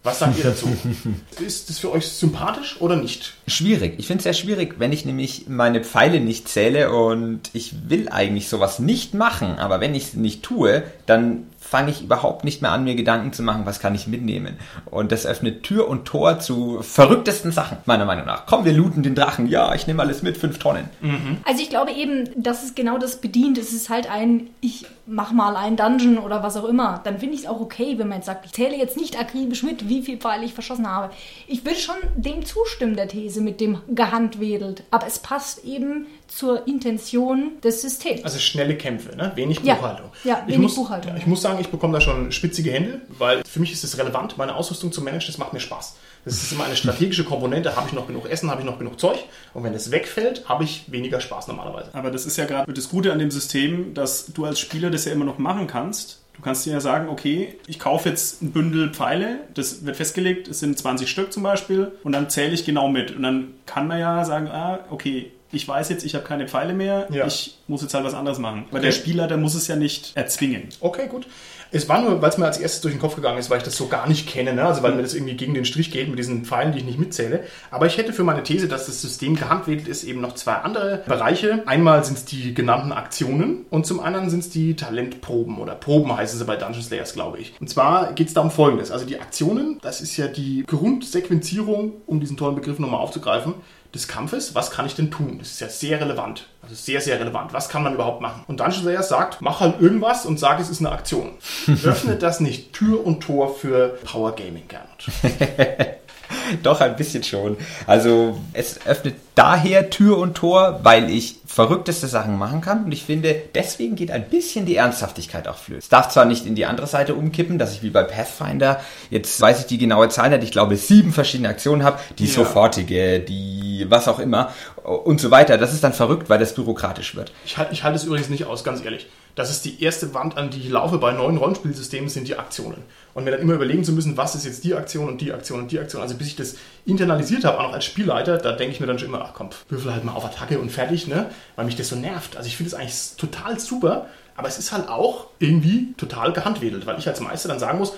[0.04, 0.68] Was sagt ihr dazu?
[1.46, 3.36] Ist das für euch sympathisch oder nicht?
[3.48, 3.96] Schwierig.
[3.98, 8.10] Ich finde es sehr schwierig, wenn ich nämlich meine Pfeile nicht zähle und ich will
[8.10, 12.62] eigentlich sowas nicht machen, aber wenn ich es nicht tue, dann fange ich überhaupt nicht
[12.62, 14.60] mehr an, mir Gedanken zu machen, was kann ich mitnehmen.
[14.86, 18.46] Und das öffnet Tür und Tor zu verrücktesten Sachen, meiner Meinung nach.
[18.46, 19.48] Komm, wir looten den Drachen.
[19.48, 20.88] Ja, ich nehme alles mit, fünf Tonnen.
[21.02, 21.38] Mhm.
[21.46, 23.58] Also ich glaube eben, dass es genau das bedient.
[23.58, 27.02] Es ist halt ein, ich mach mal einen Dungeon oder was auch immer.
[27.06, 29.64] Dann finde ich es auch okay, wenn man jetzt sagt, ich zähle jetzt nicht akribisch
[29.64, 31.12] mit, wie viel Pfeile ich verschossen habe.
[31.48, 34.84] Ich will schon dem zustimmen, der These, mit dem gehandwedelt.
[34.92, 38.24] Aber es passt eben zur Intention des Systems.
[38.24, 39.32] Also schnelle Kämpfe, ne?
[39.36, 40.10] wenig Buchhaltung.
[40.24, 41.16] Ja, ja wenig ich muss, Buchhaltung.
[41.18, 44.38] Ich muss sagen, ich bekomme da schon spitzige Hände, weil für mich ist es relevant,
[44.38, 45.96] meine Ausrüstung zu managen, das macht mir Spaß.
[46.26, 49.00] Das ist immer eine strategische Komponente, habe ich noch genug Essen, habe ich noch genug
[49.00, 49.20] Zeug
[49.54, 51.90] und wenn es wegfällt, habe ich weniger Spaß normalerweise.
[51.94, 55.06] Aber das ist ja gerade das Gute an dem System, dass du als Spieler das
[55.06, 58.52] ja immer noch machen kannst Du kannst dir ja sagen, okay, ich kaufe jetzt ein
[58.52, 62.66] Bündel Pfeile, das wird festgelegt, es sind 20 Stück zum Beispiel, und dann zähle ich
[62.66, 63.16] genau mit.
[63.16, 66.74] Und dann kann man ja sagen, ah, okay, ich weiß jetzt, ich habe keine Pfeile
[66.74, 67.26] mehr, Ja.
[67.28, 68.66] ich muss jetzt halt was anderes machen.
[68.70, 68.86] Aber Okay.
[68.88, 70.70] der Spieler, der muss es ja nicht erzwingen.
[70.80, 71.28] Okay, gut.
[71.76, 73.64] Es war nur, weil es mir als erstes durch den Kopf gegangen ist, weil ich
[73.64, 74.64] das so gar nicht kenne, ne?
[74.64, 77.00] also weil mir das irgendwie gegen den Strich geht mit diesen Pfeilen, die ich nicht
[77.00, 77.40] mitzähle.
[77.72, 81.02] Aber ich hätte für meine These, dass das System gehandwedelt ist, eben noch zwei andere
[81.08, 81.64] Bereiche.
[81.66, 86.16] Einmal sind es die genannten Aktionen und zum anderen sind es die Talentproben oder Proben
[86.16, 87.54] heißen sie bei Dungeon Slayers, glaube ich.
[87.60, 88.92] Und zwar geht es da um Folgendes.
[88.92, 93.56] Also die Aktionen, das ist ja die Grundsequenzierung, um diesen tollen Begriff nochmal aufzugreifen,
[93.94, 95.38] des Kampfes, was kann ich denn tun?
[95.38, 96.48] Das ist ja sehr relevant.
[96.64, 97.54] Also sehr, sehr relevant.
[97.54, 98.44] Was kann man überhaupt machen?
[98.48, 101.34] Und Dungeon Slayer sagt, mach halt irgendwas und sag, es ist eine Aktion.
[101.84, 105.08] Öffnet das nicht Tür und Tor für Power Gaming, Gernot?
[106.64, 107.58] Doch, ein bisschen schon.
[107.88, 113.04] Also es öffnet daher Tür und Tor, weil ich verrückteste Sachen machen kann und ich
[113.04, 115.80] finde, deswegen geht ein bisschen die Ernsthaftigkeit auch flöten.
[115.80, 118.80] Es darf zwar nicht in die andere Seite umkippen, dass ich wie bei Pathfinder,
[119.10, 122.34] jetzt weiß ich die genaue Zahl nicht, ich glaube sieben verschiedene Aktionen habe, die Ja.
[122.34, 124.52] sofortige, die was auch immer
[124.84, 125.58] und so weiter.
[125.58, 127.32] Das ist dann verrückt, weil das bürokratisch wird.
[127.46, 129.08] Ich, ich halte es übrigens nicht aus, ganz ehrlich.
[129.36, 132.84] Das ist die erste Wand, an die ich laufe bei neuen Rollenspielsystemen, sind die Aktionen.
[133.14, 135.60] Und mir dann immer überlegen zu müssen, was ist jetzt die Aktion und die Aktion
[135.60, 136.02] und die Aktion.
[136.02, 138.98] Also bis ich das internalisiert habe, auch noch als Spielleiter, da denke ich mir dann
[138.98, 141.30] schon immer, ach komm, würfel halt mal auf Attacke und fertig, ne?
[141.56, 142.38] Weil mich das so nervt.
[142.38, 146.88] Also ich finde es eigentlich total super, aber es ist halt auch irgendwie total gehandwedelt,
[146.88, 147.94] weil ich als Meister dann sagen muss,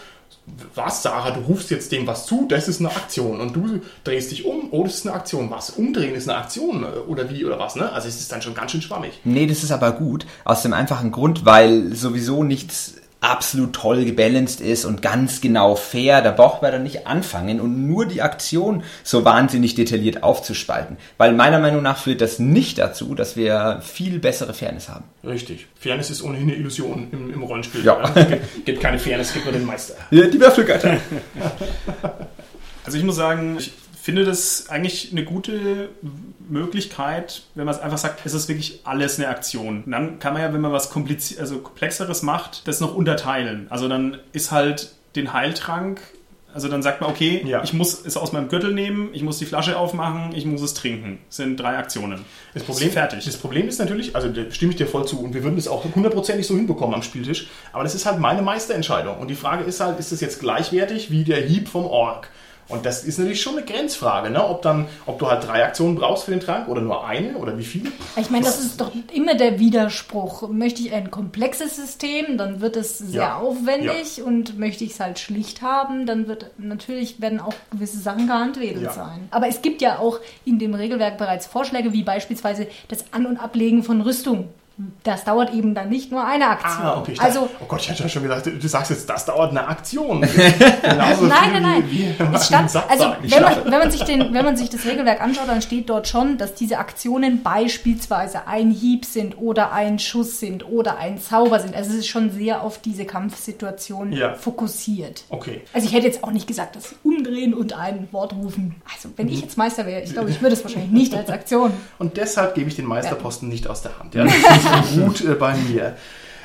[0.75, 3.39] was, Sarah, du rufst jetzt dem was zu, das ist eine Aktion.
[3.39, 5.49] Und du drehst dich um, oh, das ist eine Aktion.
[5.49, 5.71] Was?
[5.71, 7.91] Umdrehen ist eine Aktion oder wie oder was, ne?
[7.91, 9.19] Also es ist dann schon ganz schön schwammig.
[9.23, 10.25] Nee, das ist aber gut.
[10.43, 16.21] Aus dem einfachen Grund, weil sowieso nichts absolut toll gebalanced ist und ganz genau fair.
[16.21, 20.97] Da braucht man dann nicht anfangen und nur die Aktion so wahnsinnig detailliert aufzuspalten.
[21.17, 25.05] Weil meiner Meinung nach führt das nicht dazu, dass wir viel bessere Fairness haben.
[25.23, 25.67] Richtig.
[25.79, 27.83] Fairness ist ohnehin eine Illusion im, im Rollenspiel.
[27.83, 28.01] Ja.
[28.13, 29.95] Es gibt, gibt keine Fairness, es gibt nur den Meister.
[30.11, 30.97] Ja, die Würfelgötter.
[32.85, 33.73] Also ich muss sagen, ich
[34.05, 35.89] finde das eigentlich eine gute
[36.47, 39.81] Möglichkeit, wenn man es einfach sagt, es ist wirklich alles eine Aktion.
[39.83, 43.65] Und dann kann man ja, wenn man was komplizi also komplexeres macht, das noch unterteilen.
[43.71, 45.99] Also dann ist halt den Heiltrank,
[46.53, 47.63] also dann sagt man, okay, Ja.
[47.63, 50.75] ich muss es aus meinem Gürtel nehmen, ich muss die Flasche aufmachen, ich muss es
[50.75, 51.17] trinken.
[51.27, 52.21] Das sind drei Aktionen.
[52.53, 53.25] Das Problem, fertig.
[53.25, 55.67] das Problem ist natürlich, also da stimme ich dir voll zu und wir würden das
[55.67, 59.17] auch hundertprozentig so hinbekommen am Spieltisch, aber das ist halt meine Meisterentscheidung.
[59.17, 62.29] Und die Frage ist halt, ist das jetzt gleichwertig wie der Hieb vom Ork?
[62.67, 64.43] Und das ist natürlich schon eine Grenzfrage, ne?
[64.43, 67.57] ob, dann, ob du halt drei Aktionen brauchst für den Trank oder nur eine oder
[67.59, 67.91] wie viele.
[68.17, 70.49] Ich meine, das ist doch immer der Widerspruch.
[70.49, 73.35] Möchte ich ein komplexes System, dann wird es sehr Ja.
[73.37, 78.25] aufwendig und möchte ich es halt schlicht haben, dann wird natürlich werden auch gewisse Sachen
[78.27, 78.91] gehandwedelt Ja.
[78.93, 79.27] sein.
[79.31, 83.37] Aber es gibt ja auch in dem Regelwerk bereits Vorschläge, wie beispielsweise das An- und
[83.37, 84.49] Ablegen von Rüstung.
[85.03, 86.85] Das dauert eben dann nicht nur eine Aktion.
[86.85, 87.13] Ah, okay.
[87.13, 89.51] Ich also dachte, oh Gott, ich hatte ja schon gedacht, du sagst jetzt, das dauert
[89.51, 90.21] eine Aktion.
[90.81, 91.83] Genauso Nein, nein, nein.
[91.89, 94.43] Wie, wie man Es stand, einen Satz also wenn man, wenn, man sich den, wenn
[94.43, 99.05] man sich das Regelwerk anschaut, dann steht dort schon, dass diese Aktionen beispielsweise ein Hieb
[99.05, 101.73] sind oder ein Schuss sind oder ein Zauber sind.
[101.73, 104.33] Also es ist schon sehr auf diese Kampfsituation Ja.
[104.33, 105.23] fokussiert.
[105.29, 105.61] Okay.
[105.71, 108.75] Also ich hätte jetzt auch nicht gesagt, dass umdrehen und ein Wort rufen.
[108.93, 111.71] Also wenn ich jetzt Meister wäre, ich glaube, ich würde es wahrscheinlich nicht als Aktion.
[111.97, 114.15] Und deshalb gebe ich den Meisterposten nicht aus der Hand.
[114.15, 114.25] Ja,
[114.65, 115.95] so gut äh, bei mir.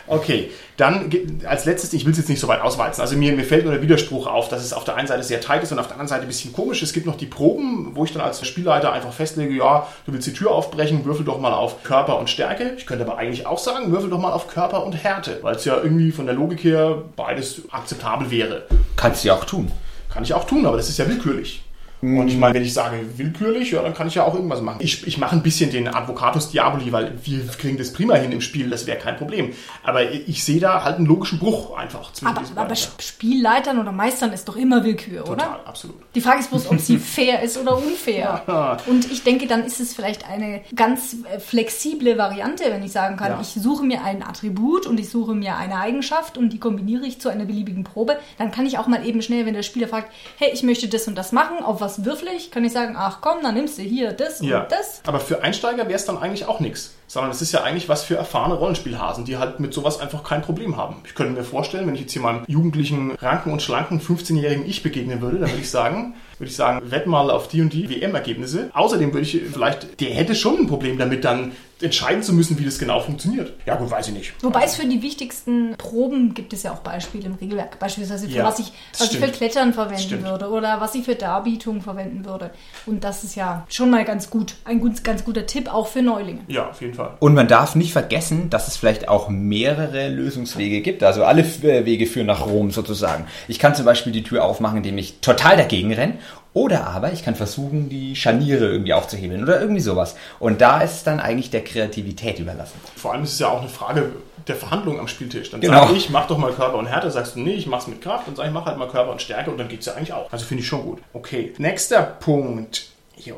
[0.06, 1.08] Okay, dann
[1.46, 3.00] als letztes, ich will es jetzt nicht so weit auswalzen.
[3.00, 5.40] Also mir, mir fällt nur der Widerspruch auf, dass es auf der einen Seite sehr
[5.40, 6.82] tight ist und auf der anderen Seite ein bisschen komisch.
[6.82, 10.26] Es gibt noch die Proben, wo ich dann als Spielleiter einfach festlege, ja, du willst
[10.26, 12.72] die Tür aufbrechen, würfel doch mal auf Körper und Stärke.
[12.76, 15.64] Ich könnte aber eigentlich auch sagen, würfel doch mal auf Körper und Härte, weil es
[15.64, 18.64] ja irgendwie von der Logik her beides akzeptabel wäre.
[18.96, 19.70] Kannst du ja auch tun.
[20.12, 21.62] Kann ich auch tun, aber das ist ja willkürlich.
[22.02, 24.78] Und ich meine, wenn ich sage willkürlich, ja, dann kann ich ja auch irgendwas machen.
[24.80, 28.40] Ich, ich mache ein bisschen den Advocatus Diaboli, weil wir kriegen das prima hin im
[28.40, 29.52] Spiel, das wäre kein Problem.
[29.82, 34.32] Aber ich sehe da halt einen logischen Bruch einfach zwischen Aber, aber Spielleitern oder Meistern
[34.32, 35.44] ist doch immer Willkür, oder?
[35.44, 35.96] Total, absolut.
[36.14, 38.78] Die Frage ist bloß, ob sie fair ist oder unfair.
[38.86, 43.16] Und ich denke, dann ist es vielleicht eine ganz äh, flexible Variante, wenn ich sagen
[43.16, 43.40] kann, Ja.
[43.40, 47.20] ich suche mir ein Attribut und ich suche mir eine Eigenschaft und die kombiniere ich
[47.20, 48.18] zu einer beliebigen Probe.
[48.38, 51.06] Dann kann ich auch mal eben schnell, wenn der Spieler fragt, hey, ich möchte das
[51.08, 53.82] und das machen, auf was würfel ich, kann ich sagen, ach komm, dann nimmst du
[53.82, 54.62] hier das Ja.
[54.62, 55.02] und das.
[55.06, 56.94] Aber für Einsteiger wäre es dann eigentlich auch nichts.
[57.06, 60.42] Sondern es ist ja eigentlich was für erfahrene Rollenspielhasen, die halt mit sowas einfach kein
[60.42, 60.96] Problem haben.
[61.04, 64.82] Ich könnte mir vorstellen, wenn ich jetzt hier meinem jugendlichen, ranken und schlanken 15-jährigen Ich
[64.84, 67.90] begegnen würde, dann würde ich sagen, würde ich sagen, wett mal auf die und die
[67.90, 68.70] WM-Ergebnisse.
[68.74, 72.64] Außerdem würde ich vielleicht, der hätte schon ein Problem damit, dann entscheiden zu müssen, wie
[72.64, 73.52] das genau funktioniert.
[73.66, 74.34] Ja gut, weiß ich nicht.
[74.42, 77.78] Wobei es für die wichtigsten Proben gibt es ja auch Beispiele im Regelwerk.
[77.78, 79.28] Beispielsweise für Ja, was, ich, was ich für.
[79.28, 82.50] Klettern verwenden würde oder was ich für Darbietung verwenden würde.
[82.86, 84.54] Und das ist ja schon mal ganz gut.
[84.64, 86.40] Ein ganz guter Tipp auch für Neulinge.
[86.48, 87.16] Ja, auf jeden Fall.
[87.20, 91.02] Und man darf nicht vergessen, dass es vielleicht auch mehrere Lösungswege gibt.
[91.02, 93.26] Also alle äh, Wege führen nach Rom sozusagen.
[93.48, 96.14] Ich kann zum Beispiel die Tür aufmachen, indem ich total dagegen renne.
[96.52, 100.16] Oder aber ich kann versuchen, die Scharniere irgendwie aufzuhebeln oder irgendwie sowas.
[100.40, 102.80] Und da ist es dann eigentlich der Kreativität überlassen.
[102.96, 104.10] Vor allem ist es ja auch eine Frage
[104.48, 105.50] der Verhandlung am Spieltisch.
[105.50, 105.86] Dann Genau.
[105.86, 108.26] sage ich, mach doch mal Körper und Härte, sagst du, nee, ich mach's mit Kraft
[108.26, 110.32] und sag ich, mach halt mal Körper und Stärke und dann geht's ja eigentlich auch.
[110.32, 110.98] Also finde ich schon gut.
[111.12, 112.86] Okay, nächster Punkt.
[113.22, 113.36] Hier,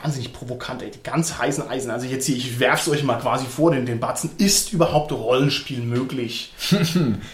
[0.00, 0.92] wahnsinnig provokant, ey.
[0.92, 1.90] Die ganz heißen Eisen.
[1.90, 4.30] Also jetzt hier, ich werf's euch mal quasi vor, den, den Batzen.
[4.38, 6.52] Ist überhaupt Rollenspiel möglich?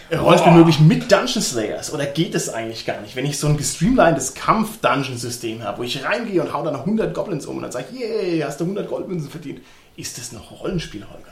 [0.09, 1.93] Äh, Rollenspiel möglich mit Dungeon Slayers?
[1.93, 3.15] Oder geht es eigentlich gar nicht?
[3.15, 7.45] Wenn ich so ein gestreamlinedes Kampf-Dungeon-System habe, wo ich reingehe und hau dann 100 Goblins
[7.45, 9.61] um und dann sage ich, yay, hast du 100 Goldmünzen verdient.
[9.95, 11.31] Ist das noch Rollenspiel, Holger?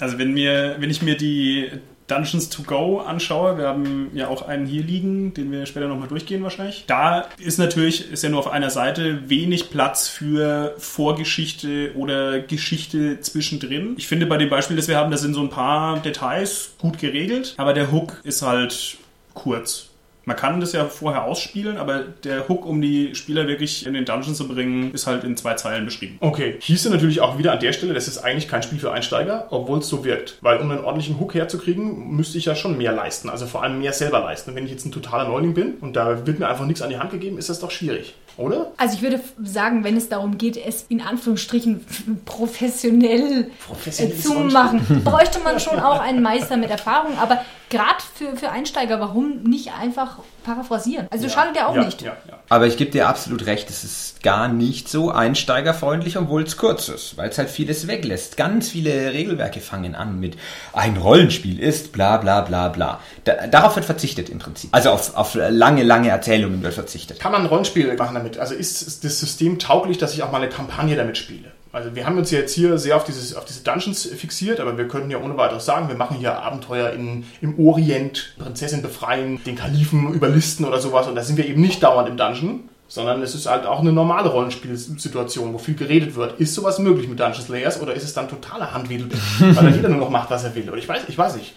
[0.00, 1.70] Also wenn mir, wenn ich mir die
[2.08, 6.08] Dungeons to Go anschaue, wir haben ja auch einen hier liegen, den wir später nochmal
[6.08, 6.84] durchgehen wahrscheinlich.
[6.86, 13.20] Da ist natürlich, ist ja nur auf einer Seite wenig Platz für Vorgeschichte oder Geschichte
[13.20, 13.94] zwischendrin.
[13.96, 16.98] Ich finde bei dem Beispiel, das wir haben, da sind so ein paar Details gut
[16.98, 18.96] geregelt, aber der Hook ist halt
[19.34, 19.87] kurz.
[20.28, 24.04] Man kann das ja vorher ausspielen, aber der Hook, um die Spieler wirklich in den
[24.04, 26.18] Dungeon zu bringen, ist halt in zwei Zeilen beschrieben.
[26.20, 29.46] Okay, hieße natürlich auch wieder an der Stelle, das ist eigentlich kein Spiel für Einsteiger,
[29.48, 30.36] obwohl es so wirkt.
[30.42, 33.30] Weil um einen ordentlichen Hook herzukriegen, müsste ich ja schon mehr leisten.
[33.30, 34.54] Also vor allem mehr selber leisten.
[34.54, 36.98] Wenn ich jetzt ein totaler Neuling bin und da wird mir einfach nichts an die
[36.98, 38.14] Hand gegeben, ist das doch schwierig.
[38.36, 38.70] Oder?
[38.76, 41.86] Also ich würde sagen, wenn es darum geht, es in Anführungsstrichen
[42.26, 47.16] professionell, Professionell äh, ist zu machen, bräuchte man schon auch einen Meister mit Erfahrung.
[47.16, 51.06] Aber gerade für, für Einsteiger, warum nicht einfach paraphrasieren?
[51.10, 52.02] Also schadet ja auch ja, nicht.
[52.02, 52.38] Ja, ja.
[52.48, 56.88] Aber ich gebe dir absolut recht, es ist gar nicht so einsteigerfreundlich, obwohl es kurz
[56.88, 58.36] ist, weil es halt vieles weglässt.
[58.36, 60.36] Ganz viele Regelwerke fangen an mit
[60.72, 63.00] ein Rollenspiel ist bla bla bla bla.
[63.24, 64.70] Da, darauf wird verzichtet im Prinzip.
[64.72, 67.20] Also auf, auf lange, lange Erzählungen wird verzichtet.
[67.20, 68.38] Kann man ein Rollenspiel machen damit?
[68.38, 71.52] Also ist ist das System tauglich, dass ich auch mal eine Kampagne damit spiele?
[71.78, 74.88] Also wir haben uns jetzt hier sehr auf, dieses, auf diese Dungeons fixiert, aber wir
[74.88, 79.54] könnten ja ohne weiteres sagen, wir machen hier Abenteuer in, im Orient, Prinzessin befreien, den
[79.54, 83.36] Kalifen überlisten oder sowas und da sind wir eben nicht dauernd im Dungeon, sondern es
[83.36, 86.40] ist halt auch eine normale Rollenspielsituation, wo viel geredet wird.
[86.40, 89.88] Ist sowas möglich mit Dungeon Slayers oder ist es dann totaler Handwedel, weil dann jeder
[89.88, 90.68] nur noch macht, was er will?
[90.68, 91.54] Oder ich weiß, ich weiß nicht.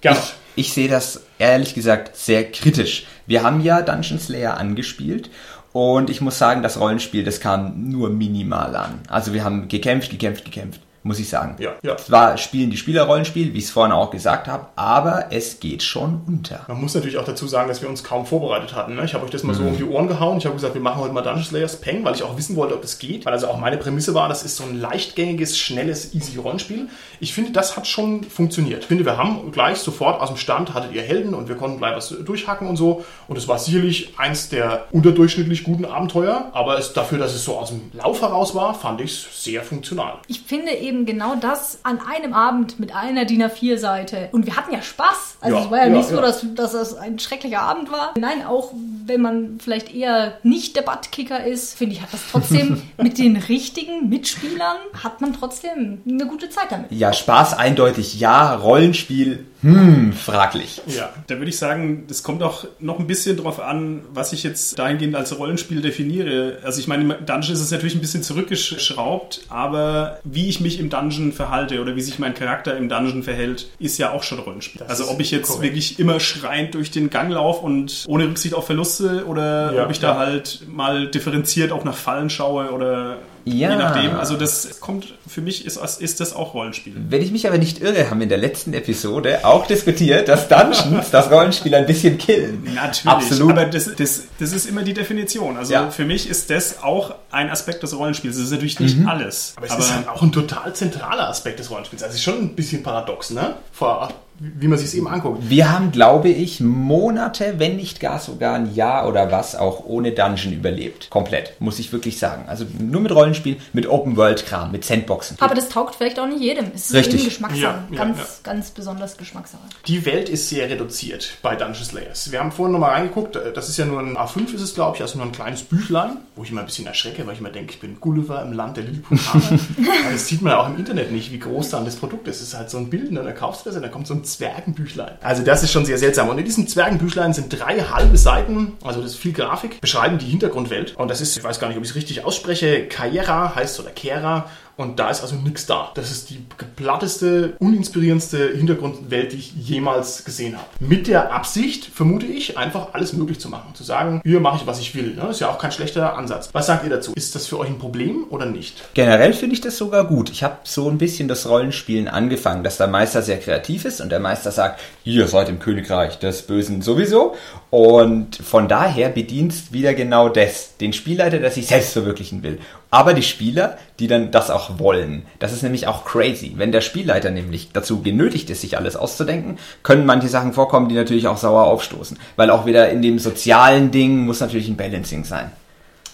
[0.00, 0.18] Gerne.
[0.56, 3.06] Ich, ich sehe das ehrlich gesagt sehr kritisch.
[3.28, 5.30] Wir haben ja Dungeon Slayer angespielt
[5.72, 9.00] und ich muss sagen, das Rollenspiel, das kam nur minimal an.
[9.08, 11.56] Also wir haben gekämpft, gekämpft, gekämpft, muss ich sagen.
[11.58, 11.96] Ja, ja.
[11.96, 15.82] Zwar spielen die Spieler Rollenspiel, wie ich es vorhin auch gesagt habe, aber es geht
[15.82, 16.64] schon unter.
[16.68, 18.94] Man muss natürlich auch dazu sagen, dass wir uns kaum vorbereitet hatten.
[18.94, 19.04] Ne?
[19.04, 20.38] Ich habe euch das mal so um die Ohren gehauen.
[20.38, 22.74] Ich habe gesagt, wir machen heute mal Dungeon Slayers Peng, weil ich auch wissen wollte,
[22.74, 23.26] ob das geht.
[23.26, 26.88] Weil also auch meine Prämisse war, das ist so ein leichtgängiges, schnelles, easy Rollenspiel.
[27.20, 28.82] Ich finde, das hat schon funktioniert.
[28.82, 31.78] Ich finde, wir haben gleich sofort aus dem Stand, hattet ihr Helden und wir konnten
[31.78, 33.04] gleich was durchhacken und so.
[33.28, 36.50] Und es war sicherlich eins der unterdurchschnittlich guten Abenteuer.
[36.52, 39.62] Aber es, dafür, dass es so aus dem Lauf heraus war, fand ich es sehr
[39.62, 40.14] funktional.
[40.28, 44.28] Ich finde eben genau das an einem Abend mit einer DIN A4-Seite.
[44.32, 45.36] Und wir hatten ja Spaß.
[45.40, 48.14] Also Ja, es war ja, ja, nicht so, dass, dass das ein schrecklicher Abend war.
[48.18, 48.72] Nein, auch
[49.06, 53.36] wenn man vielleicht eher nicht der Buttkicker ist, finde ich, hat das trotzdem mit den
[53.36, 56.90] richtigen Mitspielern, hat man trotzdem eine gute Zeit damit.
[56.90, 60.82] Ja, Spaß eindeutig ja, Rollenspiel, hm, fraglich.
[60.86, 61.10] Ja.
[61.28, 64.78] Da würde ich sagen, das kommt auch noch ein bisschen drauf an, was ich jetzt
[64.78, 66.58] dahingehend als Rollenspiel definiere.
[66.64, 70.80] Also ich meine, im Dungeon ist es natürlich ein bisschen zurückgeschraubt, aber wie ich mich
[70.80, 74.40] im Dungeon verhalte oder wie sich mein Charakter im Dungeon verhält, ist ja auch schon
[74.40, 74.80] Rollenspiel.
[74.80, 75.62] Das also ob ich jetzt korrekt.
[75.62, 79.90] wirklich immer schreiend durch den Gang laufe und ohne Rücksicht auf Verluste oder Ja, ob
[79.90, 80.16] ich da ja.
[80.18, 83.70] halt mal differenziert auch nach Fallen schaue oder Ja.
[83.70, 84.14] je nachdem.
[84.16, 86.94] Also das kommt, für mich ist, ist das auch Rollenspiel.
[87.08, 90.48] Wenn ich mich aber nicht irre, haben wir in der letzten Episode auch diskutiert, dass
[90.48, 92.62] Dungeons das Rollenspiel ein bisschen killen.
[92.74, 93.52] Natürlich, Absolut.
[93.52, 95.56] aber das, das, das ist immer die Definition.
[95.56, 95.90] Also Ja.
[95.90, 98.36] für mich ist das auch ein Aspekt des Rollenspiels.
[98.36, 99.08] Das ist natürlich nicht Mhm.
[99.08, 99.54] alles.
[99.56, 102.02] Aber es ist halt auch ein total zentraler Aspekt des Rollenspiels.
[102.02, 103.54] Also es ist schon ein bisschen paradox, ne?
[103.72, 105.48] Vor, wie man sich es eben anguckt.
[105.48, 110.12] Wir haben, glaube ich, Monate, wenn nicht gar sogar ein Jahr oder was, auch ohne
[110.12, 111.10] Dungeon überlebt.
[111.10, 112.44] Komplett, muss ich wirklich sagen.
[112.48, 115.36] Also nur mit Rollenspiel, mit Open-World-Kram, mit Sandboxen.
[115.40, 116.72] Aber das taugt vielleicht auch nicht jedem.
[116.74, 117.20] Es ist Richtig.
[117.20, 117.62] eben Geschmackssache.
[117.62, 118.24] Ja, ja, ganz, ja.
[118.42, 119.62] ganz besonders Geschmackssache.
[119.86, 122.32] Die Welt ist sehr reduziert bei Dungeon Slayers.
[122.32, 125.02] Wir haben vorhin nochmal reingeguckt, das ist ja nur ein A5 ist es, glaube ich,
[125.02, 127.74] also nur ein kleines Büchlein, wo ich immer ein bisschen erschrecke, weil ich immer denke,
[127.74, 129.42] ich bin Gulliver im Land der Lilliputaner.
[130.12, 132.36] Das sieht man ja auch im Internet nicht, wie groß dann das Produkt ist.
[132.36, 134.14] Es ist halt so ein Bild, und dann kaufst du das und dann kommt so
[134.14, 135.12] ein Zwergenbüchlein.
[135.20, 136.28] Also das ist schon sehr seltsam.
[136.28, 140.26] Und in diesem Zwergenbüchlein sind drei halbe Seiten, also das ist viel Grafik, beschreiben die
[140.26, 140.96] Hintergrundwelt.
[140.96, 143.90] Und das ist, ich weiß gar nicht, ob ich es richtig ausspreche, Kaera heißt oder
[143.90, 144.48] Kera.
[144.76, 145.90] Und da ist also nichts da.
[145.94, 150.66] Das ist die geplatteste, uninspirierendste Hintergrundwelt, die ich jemals gesehen habe.
[150.80, 153.74] Mit der Absicht, vermute ich, einfach alles möglich zu machen.
[153.74, 155.14] Zu sagen, hier mache ich, was ich will.
[155.14, 155.28] Ne?
[155.30, 156.48] Ist ja auch kein schlechter Ansatz.
[156.52, 157.12] Was sagt ihr dazu?
[157.14, 158.82] Ist das für euch ein Problem oder nicht?
[158.94, 160.30] Generell finde ich das sogar gut.
[160.30, 164.10] Ich habe so ein bisschen das Rollenspielen angefangen, dass der Meister sehr kreativ ist und
[164.10, 167.36] der Meister sagt, ihr seid im Königreich des Bösen sowieso.
[167.70, 172.58] Und von daher bedienst wieder genau das, den Spielleiter, der sich selbst verwirklichen will.
[172.92, 175.24] Aber die Spieler, die dann das auch wollen.
[175.38, 176.52] Das ist nämlich auch crazy.
[176.56, 180.94] Wenn der Spielleiter nämlich dazu genötigt ist, sich alles auszudenken, können manche Sachen vorkommen, die
[180.94, 182.18] natürlich auch sauer aufstoßen.
[182.36, 185.50] Weil auch wieder in dem sozialen Ding muss natürlich ein Balancing sein.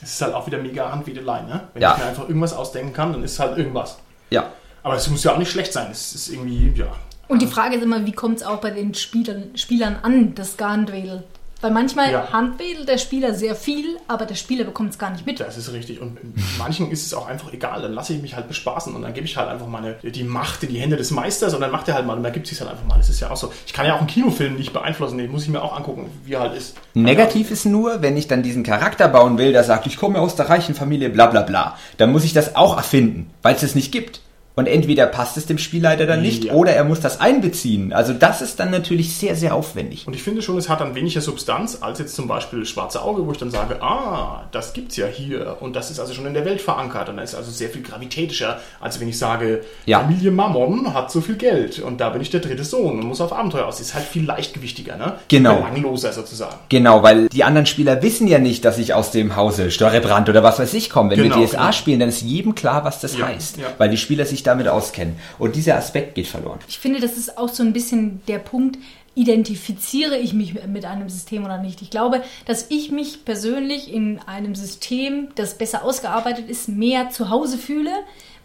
[0.00, 1.64] Es ist halt auch wieder mega Handwiedelei, ne?
[1.74, 1.94] Wenn Ja.
[1.94, 3.98] ich mir einfach irgendwas ausdenken kann, dann ist es halt irgendwas.
[4.30, 4.52] Ja.
[4.84, 5.88] Aber es muss ja auch nicht schlecht sein.
[5.90, 6.86] Es ist irgendwie, ja.
[7.26, 10.56] Und die Frage ist immer, wie kommt es auch bei den Spielern, Spielern an, das
[10.56, 11.24] Gehandwedel?
[11.60, 12.28] Weil manchmal Ja.
[12.32, 15.40] handwedelt der Spieler sehr viel, aber der Spieler bekommt es gar nicht mit.
[15.40, 16.00] Das ist richtig.
[16.00, 16.16] Und
[16.56, 17.82] manchen ist es auch einfach egal.
[17.82, 20.62] Dann lasse ich mich halt bespaßen und dann gebe ich halt einfach meine, die Macht
[20.62, 22.50] in die Hände des Meisters und dann macht er halt mal und dann gibt es
[22.50, 22.96] sich halt einfach mal.
[22.98, 23.52] Das ist ja auch so.
[23.66, 26.34] Ich kann ja auch einen Kinofilm nicht beeinflussen, den muss ich mir auch angucken, wie
[26.34, 26.76] er halt ist.
[26.94, 30.36] Negativ ist nur, wenn ich dann diesen Charakter bauen will, der sagt, ich komme aus
[30.36, 31.76] der reichen Familie, bla bla bla.
[31.96, 34.20] Dann muss ich das auch erfinden, weil es es nicht gibt.
[34.58, 36.52] Und entweder passt es dem Spielleiter dann nicht Ja.
[36.54, 37.92] oder er muss das einbeziehen.
[37.92, 40.04] Also das ist dann natürlich sehr, sehr aufwendig.
[40.04, 43.24] Und ich finde schon, es hat dann weniger Substanz als jetzt zum Beispiel Schwarze Auge,
[43.24, 46.34] wo ich dann sage, ah, das gibt's ja hier und das ist also schon in
[46.34, 50.00] der Welt verankert und das ist also sehr viel gravitätischer, als wenn ich sage, Ja.
[50.00, 53.20] Familie Mammon hat so viel Geld und da bin ich der dritte Sohn und muss
[53.20, 53.78] auf Abenteuer aus.
[53.78, 55.14] Ist halt viel leichtgewichtiger, ne?
[55.28, 55.54] Genau.
[55.54, 56.56] Belangloser sozusagen.
[56.68, 60.42] Genau, weil die anderen Spieler wissen ja nicht, dass ich aus dem Hause Störrebrand oder
[60.42, 61.10] was weiß ich komme.
[61.10, 61.72] Wenn Genau, wir DSA genau.
[61.72, 63.58] spielen, dann ist jedem klar, was das Ja, heißt.
[63.78, 65.16] Weil die Spieler sich damit auskennen.
[65.38, 66.58] Und dieser Aspekt geht verloren.
[66.68, 68.78] Ich finde, das ist auch so ein bisschen der Punkt,
[69.14, 71.82] identifiziere ich mich mit einem System oder nicht.
[71.82, 77.28] Ich glaube, dass ich mich persönlich in einem System, das besser ausgearbeitet ist, mehr zu
[77.28, 77.90] Hause fühle,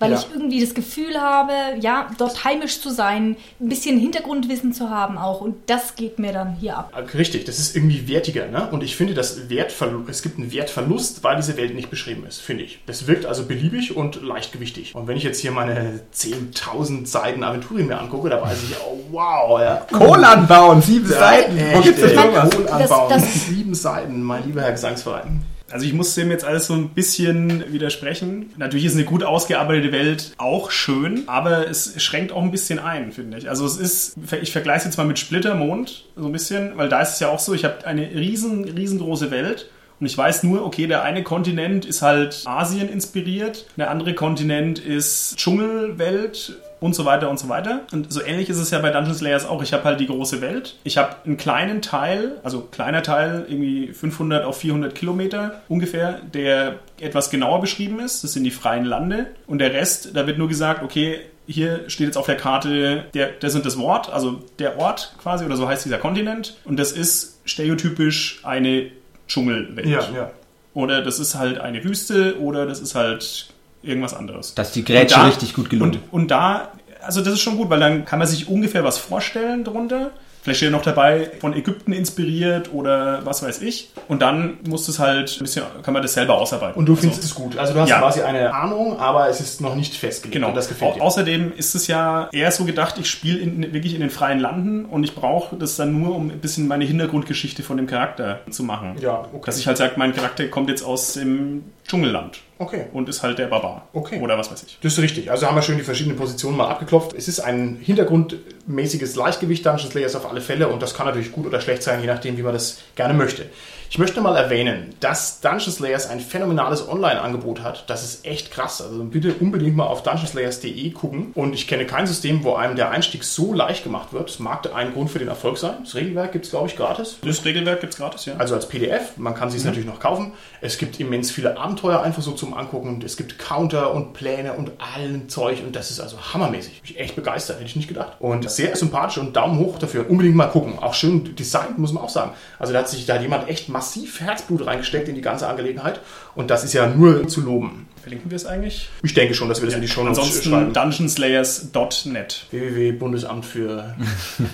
[0.04, 0.18] weil Ja.
[0.20, 5.18] ich irgendwie das Gefühl habe, ja, dort heimisch zu sein, ein bisschen Hintergrundwissen zu haben
[5.18, 5.40] auch.
[5.42, 6.92] Und das geht mir dann hier ab.
[7.14, 8.68] Richtig, das ist irgendwie wertiger, ne?
[8.72, 12.42] Und ich finde, dass Wertverlust, es gibt einen Wertverlust, weil diese Welt nicht beschrieben ist,
[12.42, 12.80] finde ich.
[12.86, 14.94] Das wirkt also beliebig und leichtgewichtig.
[14.94, 19.00] Und wenn ich jetzt hier meine 10.000 Seiten Aventurien mir angucke, da weiß ich, oh
[19.12, 19.86] wow, ja.
[19.92, 21.56] Kohl anbauen, sieben Seiten.
[21.58, 22.50] Wo Echt, gibt's das ey, sowas?
[22.52, 25.44] Kohl Das- anbauen, das- sieben Seiten, mein lieber Herr Gesangsverein.
[25.72, 28.52] Also ich muss dem jetzt alles so ein bisschen widersprechen.
[28.58, 33.12] Natürlich ist eine gut ausgearbeitete Welt auch schön, aber es schränkt auch ein bisschen ein,
[33.12, 33.50] finde ich.
[33.50, 37.02] Also es ist, ich vergleiche es jetzt mal mit Splittermond so ein bisschen, weil da
[37.02, 39.70] ist es ja auch so, ich habe eine riesen, riesengroße Welt
[40.04, 44.78] und ich weiß nur, okay, der eine Kontinent ist halt Asien inspiriert, der andere Kontinent
[44.78, 47.84] ist Dschungelwelt und so weiter und so weiter.
[47.94, 49.64] Und so ähnlich ist es ja bei Dungeon Slayers auch.
[49.64, 50.76] Ich habe halt die große Welt.
[50.84, 56.80] Ich habe einen kleinen Teil, also kleiner Teil, irgendwie 500 auf 400 Kilometer ungefähr, der
[57.00, 58.26] etwas genauer beschrieben ist.
[58.26, 59.28] Das sind die freien Lande.
[59.48, 63.30] Und der Rest, da wird nur gesagt, okay, hier steht jetzt auf der Karte der,
[63.40, 66.58] das und das Wort, also der Ort quasi, oder so heißt dieser Kontinent.
[66.66, 68.92] Und das ist stereotypisch eine
[69.34, 69.88] Dschungelwelt.
[69.88, 70.32] Ja, ja.
[70.74, 73.48] Oder das ist halt eine Wüste oder das ist halt
[73.84, 74.56] irgendwas anderes.
[74.56, 76.00] Da ist die Grätsche da- richtig gut gelungen.
[76.12, 78.98] Und, und da, also das ist schon gut, weil dann kann man sich ungefähr was
[78.98, 80.12] vorstellen drunter.
[80.44, 83.90] Vielleicht steht noch dabei, von Ägypten inspiriert oder was weiß ich.
[84.10, 86.78] Und dann muss es halt ein bisschen, kann man das selber ausarbeiten.
[86.78, 87.58] Und du findest Also, es gut.
[87.58, 88.00] Also du hast Ja.
[88.00, 90.34] quasi eine Ahnung, aber es ist noch nicht festgelegt.
[90.34, 90.50] Genau.
[90.50, 91.02] Und das gefällt Au dir.
[91.02, 93.40] außerdem ist es ja eher so gedacht, ich spiele
[93.72, 96.84] wirklich in den freien Landen und ich brauche das dann nur, um ein bisschen meine
[96.84, 98.96] Hintergrundgeschichte von dem Charakter zu machen.
[99.00, 99.44] Ja, okay.
[99.46, 102.86] Dass ich halt sage, mein Charakter kommt jetzt aus dem Dschungelland Okay.
[102.94, 103.88] und ist halt der Barbar.
[103.94, 104.20] Okay.
[104.22, 104.78] Oder was weiß ich.
[104.82, 105.30] Das ist richtig.
[105.30, 107.14] Also haben wir schön die verschiedenen Positionen mal abgeklopft.
[107.14, 111.46] Es ist ein hintergrundmäßiges Leichtgewicht Dungeon Slayers auf alle Fälle und das kann natürlich gut
[111.46, 113.46] oder schlecht sein, je nachdem, wie man das gerne möchte.
[113.94, 117.88] Ich möchte mal erwähnen, dass Dungeon Slayers ein phänomenales Online-Angebot hat.
[117.92, 118.82] Das ist echt krass.
[118.82, 121.32] Also bitte unbedingt mal auf dungeonslayers.de gucken.
[121.36, 124.30] Und ich kenne kein System, wo einem der Einstieg so leicht gemacht wird.
[124.30, 125.76] Das mag ein Grund für den Erfolg sein.
[125.84, 127.20] Das Regelwerk gibt es, glaube ich, gratis.
[127.24, 128.36] Das Regelwerk gibt's gratis, ja.
[128.38, 130.34] Also als PDF, man kann es natürlich noch kaufen.
[130.60, 133.00] Es gibt immens viele Abenteuer einfach so zum Angucken.
[133.06, 136.82] Es gibt Counter und Pläne und allen Zeug und das ist also hammermäßig.
[136.82, 138.14] Bin ich echt begeistert, hätte ich nicht gedacht.
[138.18, 140.10] Und sehr sympathisch und Daumen hoch dafür.
[140.10, 140.80] Unbedingt mal gucken.
[140.80, 142.32] Auch schön designt, muss man auch sagen.
[142.58, 143.83] Also da hat sich da hat jemand echt massiv
[144.20, 146.02] Herzblut reingesteckt in die ganze Angelegenheit
[146.36, 147.88] und das ist ja nur zu loben.
[148.02, 148.90] Verlinken wir es eigentlich?
[149.02, 150.74] Ich denke schon, dass wir das in die Show Notes Ansonsten schreiben.
[150.74, 152.48] dungeonslayers.net.
[152.52, 153.96] www.bundesamt für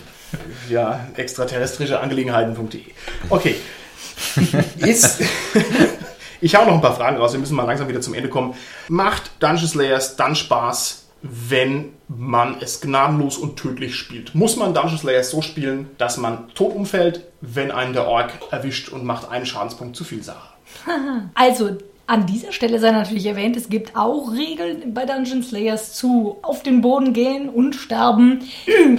[0.69, 2.81] ja, extraterrestrische Angelegenheiten.de.
[3.29, 3.55] Okay.
[4.77, 5.21] Ist.
[6.41, 7.33] ich hau noch ein paar Fragen raus.
[7.33, 8.53] Wir müssen mal langsam wieder zum Ende kommen.
[8.87, 14.35] Macht Dungeon Slayers dann Spaß, wenn man es gnadenlos und tödlich spielt?
[14.35, 18.89] Muss man Dungeon Slayers so spielen, dass man tot umfällt, wenn einen der Ork erwischt
[18.89, 20.49] und macht einen Schadenspunkt zu viel Sache?
[21.35, 21.77] Also,
[22.07, 26.63] An dieser Stelle sei natürlich erwähnt, es gibt auch Regeln bei Dungeon Slayers zu auf
[26.63, 28.39] den Boden gehen und sterben.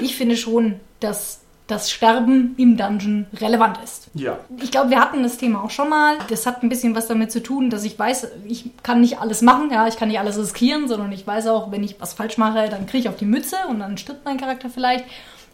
[0.00, 1.39] Ich finde schon, dass
[1.70, 4.08] das Sterben im Dungeon relevant ist.
[4.14, 4.38] Ja.
[4.62, 6.16] Ich glaube, wir hatten das Thema auch schon mal.
[6.28, 9.42] Das hat ein bisschen was damit zu tun, dass ich weiß, ich kann nicht alles
[9.42, 12.38] machen, ja, ich kann nicht alles riskieren, sondern ich weiß auch, wenn ich was falsch
[12.38, 15.04] mache, dann kriege ich auf die Mütze und dann stirbt mein Charakter vielleicht.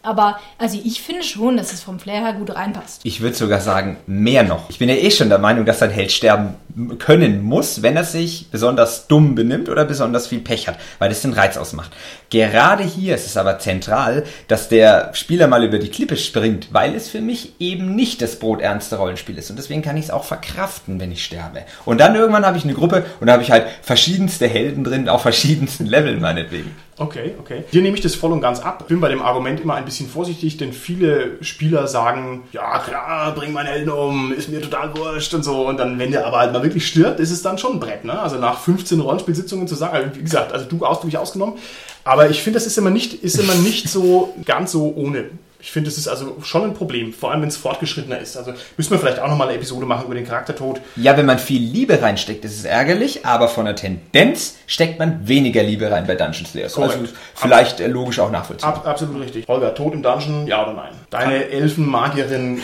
[0.03, 3.01] Aber also ich finde schon, dass es vom Flair her gut reinpasst.
[3.03, 4.69] Ich würde sogar sagen, mehr noch.
[4.69, 6.55] Ich bin ja eh schon der Meinung, dass ein Held sterben
[6.99, 11.21] können muss, wenn er sich besonders dumm benimmt oder besonders viel Pech hat, weil das
[11.21, 11.91] den Reiz ausmacht.
[12.29, 16.93] Gerade hier ist es aber zentral, dass der Spieler mal über die Klippe springt, weil
[16.93, 19.49] es für mich eben nicht das broternste Rollenspiel ist.
[19.49, 21.63] Und deswegen kann ich es auch verkraften, wenn ich sterbe.
[21.85, 25.09] Und dann irgendwann habe ich eine Gruppe und da habe ich halt verschiedenste Helden drin,
[25.09, 26.75] auf verschiedensten Leveln meinetwegen.
[26.99, 27.63] Okay, okay.
[27.69, 28.87] Hier nehme ich das voll und ganz ab.
[28.87, 33.53] Bin bei dem Argument immer ein bisschen vorsichtig, denn viele Spieler sagen, ja klar, bring
[33.53, 35.67] meinen Helden um, ist mir total wurscht und so.
[35.67, 38.05] Und dann, wenn der aber halt mal wirklich stirbt, ist es dann schon ein Brett.
[38.05, 38.19] Ne?
[38.19, 41.55] Also nach 15 Rollenspielsitzungen zu sagen, also wie gesagt, also du aus, du mich ausgenommen.
[42.03, 45.25] Aber ich finde, das ist immer nicht, ist immer nicht so ganz so ohne.
[45.59, 48.37] Ich finde, das ist also schon ein Problem, vor allem wenn es fortgeschrittener ist.
[48.37, 50.79] Also müssen wir vielleicht auch nochmal eine Episode machen über den Charaktertod.
[50.95, 55.27] Ja, wenn man viel Liebe reinsteckt, ist es ärgerlich, aber von der Tendenz steckt man
[55.27, 56.73] weniger Liebe rein bei Dungeon Slayers.
[56.73, 56.99] Korrekt.
[56.99, 58.75] Also vielleicht äh, logisch auch nachvollziehbar.
[58.75, 59.47] Ab, absolut richtig.
[59.47, 60.93] Holger, Tod im Dungeon, ja oder nein?
[61.09, 62.61] Deine Elfenmagierin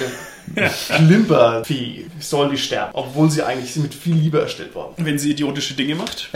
[0.56, 4.94] Klimpervieh soll die sterben, obwohl sie eigentlich mit viel Liebe erstellt worden.
[4.98, 6.30] Wenn sie idiotische Dinge macht,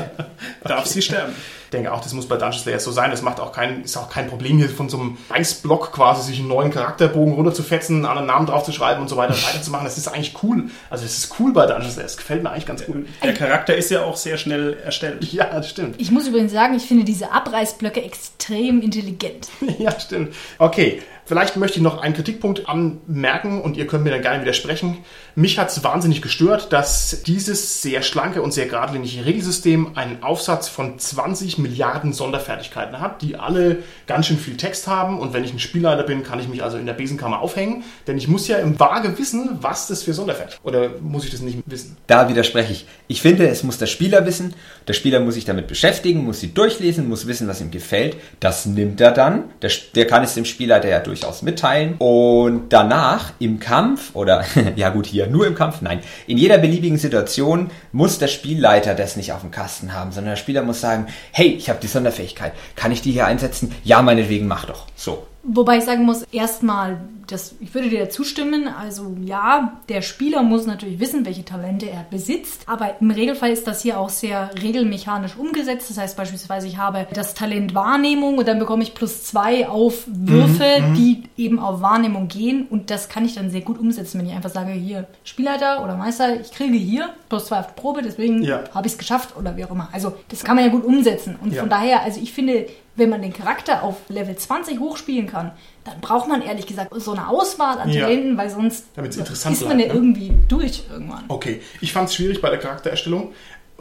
[0.64, 1.34] darf sie sterben.
[1.72, 3.10] Ich denke auch, das muss bei Dungeon Slayer so sein.
[3.10, 6.38] Das macht auch kein, ist auch kein Problem hier von so einem Reichsblock quasi sich
[6.40, 9.86] einen neuen Charakterbogen runterzufetzen, einen anderen Namen draufzuschreiben und so weiter und weiterzumachen.
[9.86, 10.64] Das ist eigentlich cool.
[10.90, 12.02] Also das ist cool bei Dungeon Slayer.
[12.02, 13.06] Das gefällt mir eigentlich ganz gut.
[13.24, 15.24] Der Charakter ist ja auch sehr schnell erstellt.
[15.32, 15.94] Ja, das stimmt.
[15.98, 19.48] Ich muss übrigens sagen, ich finde diese Abreißblöcke extrem intelligent.
[19.78, 20.34] Ja, stimmt.
[20.58, 24.98] Okay, vielleicht möchte ich noch einen Kritikpunkt anmerken und ihr könnt mir dann gerne widersprechen.
[25.34, 30.68] Mich hat es wahnsinnig gestört, dass dieses sehr schlanke und sehr geradlinige Regelsystem einen Aufsatz
[30.68, 35.18] von 20 Milliarden Sonderfertigkeiten hat, die alle ganz schön viel Text haben.
[35.18, 38.18] Und wenn ich ein Spielleiter bin, kann ich mich also in der Besenkammer aufhängen, denn
[38.18, 41.58] ich muss ja im Vage wissen, was das für Sonderfertigkeiten Oder muss ich das nicht
[41.66, 41.96] wissen?
[42.06, 42.86] Da widerspreche ich.
[43.08, 44.54] Ich finde, es muss der Spieler wissen.
[44.88, 48.16] Der Spieler muss sich damit beschäftigen, muss sie durchlesen, muss wissen, was ihm gefällt.
[48.40, 49.44] Das nimmt er dann.
[49.62, 51.94] Der, der kann es dem Spielleiter ja durchaus mitteilen.
[51.98, 54.44] Und danach im Kampf, oder
[54.76, 59.16] ja gut, hier nur im Kampf, nein, in jeder beliebigen Situation muss der Spielleiter das
[59.16, 62.52] nicht auf dem Kasten haben, sondern der Spieler muss sagen, hey, ich habe die Sonderfähigkeit,
[62.76, 63.74] kann ich die hier einsetzen?
[63.84, 64.86] Ja, meinetwegen, mach doch.
[64.96, 65.26] So.
[65.44, 68.68] Wobei ich sagen muss, erstmal, das, ich würde dir zustimmen.
[68.68, 72.62] Also ja, der Spieler muss natürlich wissen, welche Talente er besitzt.
[72.66, 75.90] Aber im Regelfall ist das hier auch sehr regelmechanisch umgesetzt.
[75.90, 80.04] Das heißt beispielsweise, ich habe das Talent Wahrnehmung und dann bekomme ich plus zwei auf
[80.06, 82.66] Würfe, Mhm, die eben auf Wahrnehmung gehen.
[82.70, 85.96] Und das kann ich dann sehr gut umsetzen, wenn ich einfach sage, hier, Spielleiter oder
[85.96, 88.62] Meister, ich kriege hier plus zwei auf die Probe, deswegen Ja.
[88.74, 89.88] habe ich es geschafft oder wie auch immer.
[89.92, 91.36] Also das kann man ja gut umsetzen.
[91.42, 91.60] Und Ja.
[91.62, 95.52] von daher, also ich finde, wenn man den Charakter auf Level 20 hochspielen kann,
[95.84, 98.02] dann braucht man ehrlich gesagt so eine Auswahl an Ja.
[98.02, 99.92] Talenten, weil sonst ist man ja ne?
[99.92, 101.24] irgendwie durch irgendwann.
[101.28, 103.32] Okay, ich fand es schwierig bei der Charaktererstellung.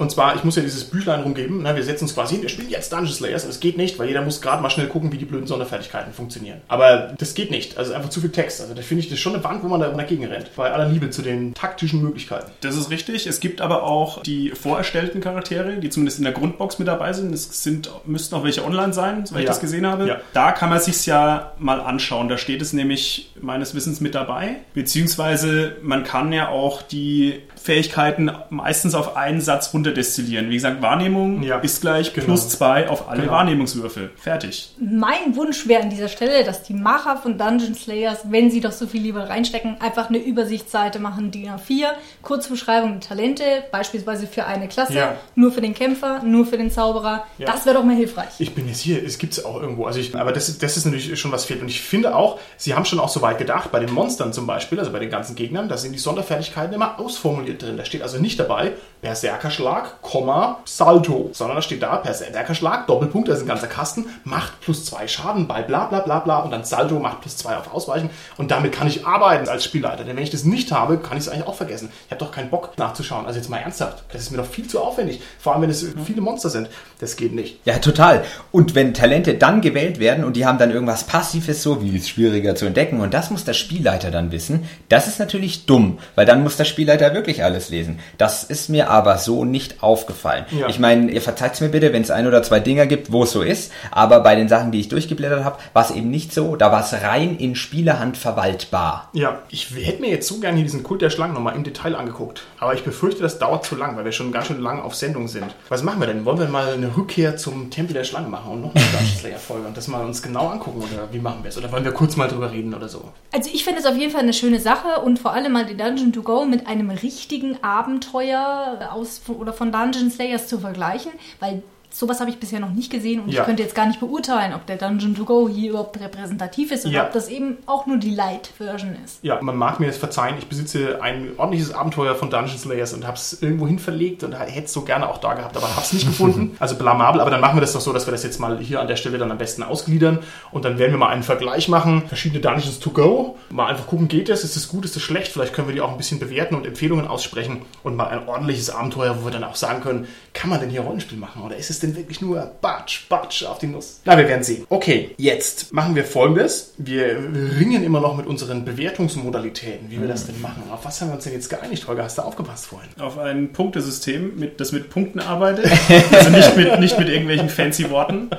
[0.02, 1.60] Und zwar, ich muss ja dieses Büchlein rumgeben.
[1.62, 3.46] Na, wir setzen uns quasi hin, wir spielen jetzt Dungeon Slayers.
[3.46, 6.62] Es geht nicht, weil jeder muss gerade mal schnell gucken, wie die blöden Sonderfertigkeiten funktionieren.
[6.68, 7.78] Aber das geht nicht.
[7.78, 8.62] Also einfach zu viel Text.
[8.62, 10.56] Also da finde ich das schon eine Wand, wo man da dagegen rennt.
[10.56, 12.52] Bei aller Liebe zu den taktischen Möglichkeiten.
[12.62, 13.28] Das ist richtig.
[13.28, 17.34] Es gibt aber auch die vorerstellten Charaktere, die zumindest in der Grundbox mit dabei sind.
[17.34, 19.52] Es sind, müssten auch welche online sein, soweit ich Ja.
[19.52, 20.08] das gesehen habe.
[20.08, 20.18] Ja.
[20.34, 22.28] Da kann man sich's ja mal anschauen.
[22.28, 24.56] Da steht es nämlich meines Wissens mit dabei.
[24.74, 30.50] Beziehungsweise man kann ja auch die Fähigkeiten meistens auf einen Satz runterdestillieren.
[30.50, 31.60] Wie gesagt, Wahrnehmung Ja.
[31.60, 32.26] ist gleich Genau.
[32.26, 33.34] plus zwei auf alle Genau.
[33.34, 34.10] Wahrnehmungswürfel.
[34.16, 34.72] Fertig.
[34.80, 38.72] Mein Wunsch wäre an dieser Stelle, dass die Macher von Dungeon Slayers, wenn sie doch
[38.72, 41.90] so viel Liebe reinstecken, einfach eine Übersichtsseite machen, DIN A4,
[42.22, 45.16] Kurzbeschreibung der Talente, beispielsweise für eine Klasse, Ja.
[45.36, 47.26] nur für den Kämpfer, nur für den Zauberer.
[47.38, 47.46] Ja.
[47.48, 48.30] Das wäre doch mal hilfreich.
[48.40, 49.86] Ich bin jetzt hier, es gibt es auch irgendwo.
[49.86, 51.62] Also ich, aber das, ist- das ist natürlich schon was fehlt.
[51.62, 54.48] Und ich finde auch, sie haben schon auch so weit gedacht, bei den Monstern zum
[54.48, 57.78] Beispiel, also bei den ganzen Gegnern, da sind die Sonderfertigkeiten immer ausformuliert drin.
[57.78, 63.34] Da steht also nicht dabei Berserkerschlag, Komma, Salto, sondern da steht da Berserkerschlag, Doppelpunkt, da
[63.34, 66.64] ist ein ganzer Kasten, macht plus zwei Schaden bei bla bla bla bla und dann
[66.64, 68.10] Salto macht plus zwei auf Ausweichen.
[68.38, 70.04] Und damit kann ich arbeiten als Spielleiter.
[70.04, 71.92] Denn wenn ich das nicht habe, kann ich es eigentlich auch vergessen.
[72.06, 73.26] Ich habe doch keinen Bock nachzuschauen.
[73.26, 74.04] Also jetzt mal ernsthaft.
[74.12, 75.22] Das ist mir doch viel zu aufwendig.
[75.40, 76.70] Vor allem, wenn es viele Monster sind.
[77.00, 77.60] Das geht nicht.
[77.66, 78.24] Ja, total.
[78.52, 82.08] Und wenn Talente dann gewählt werden und die haben dann irgendwas Passives so, wie es
[82.08, 86.26] schwieriger zu entdecken und das muss der Spielleiter dann wissen, das ist natürlich dumm, weil
[86.26, 88.00] dann muss der Spielleiter wirklich alles lesen.
[88.18, 90.46] Das ist mir aber so nicht aufgefallen.
[90.52, 90.68] Ja.
[90.68, 93.32] Ich meine, ihr verzeiht mir bitte, wenn es ein oder zwei Dinger gibt, wo es
[93.32, 96.56] so ist, aber bei den Sachen, die ich durchgeblättert habe, war es eben nicht so.
[96.56, 99.10] Da war es rein in Spielerhand verwaltbar.
[99.14, 101.96] Ja, ich hätte mir jetzt so gerne hier diesen Kult der Schlangen nochmal im Detail
[101.96, 102.44] angeguckt.
[102.60, 105.28] Aber ich befürchte, das dauert zu lang, weil wir schon ganz schön lang auf Sendung
[105.28, 105.56] sind.
[105.70, 106.26] Was machen wir denn?
[106.26, 109.68] Wollen wir mal eine Rückkehr zum Tempel der Schlangen machen und noch eine Dungeon Slayer-Folge
[109.68, 110.80] und das mal uns genau angucken?
[110.80, 111.58] Oder wie machen wir es?
[111.58, 113.12] Oder wollen wir kurz mal drüber reden oder so?
[113.32, 115.78] Also ich finde es auf jeden Fall eine schöne Sache und vor allem mal die
[115.78, 121.64] Dungeon to Go mit einem richtigen Abenteuer aus oder von Dungeon Slayers zu vergleichen, weil
[121.92, 123.42] sowas habe ich bisher noch nicht gesehen und Ja.
[123.42, 126.86] ich könnte jetzt gar nicht beurteilen, ob der Dungeon to Go hier überhaupt repräsentativ ist
[126.86, 127.04] oder Ja.
[127.06, 129.20] ob das eben auch nur die Light-Version ist.
[129.24, 133.06] Ja, man mag mir das verzeihen, ich besitze ein ordentliches Abenteuer von Dungeon Slayers und
[133.06, 135.82] habe es irgendwo hin verlegt und hätte es so gerne auch da gehabt, aber habe
[135.82, 136.56] es nicht gefunden.
[136.60, 138.80] Also blamabel, aber dann machen wir das doch so, dass wir das jetzt mal hier
[138.82, 140.20] an der Stelle dann am besten ausgliedern
[140.52, 144.08] und dann werden wir mal einen Vergleich machen, verschiedene Dungeons to go, mal einfach gucken,
[144.08, 146.20] geht das, ist es gut, ist es schlecht, vielleicht können wir die auch ein bisschen
[146.20, 150.08] bewerten und Empfehlungen aussprechen und mal ein ordentliches Abenteuer, wo wir dann auch sagen können,
[150.34, 153.60] kann man denn hier Rollenspiel machen oder ist es denn wirklich nur Batsch, Batsch auf
[153.60, 154.02] die Nuss?
[154.06, 154.66] Na, wir werden sehen.
[154.70, 156.74] Okay, jetzt machen wir folgendes.
[156.78, 157.18] Wir
[157.60, 160.64] ringen immer noch mit unseren Bewertungsmodalitäten, wie wir das denn machen.
[160.72, 162.04] Auf was haben wir uns denn jetzt geeinigt, Holger?
[162.04, 162.90] Hast du aufgepasst vorhin?
[163.00, 165.70] Auf ein Punktesystem, mit, das mit Punkten arbeitet.
[166.12, 168.30] Also nicht mit, nicht mit irgendwelchen fancy Worten.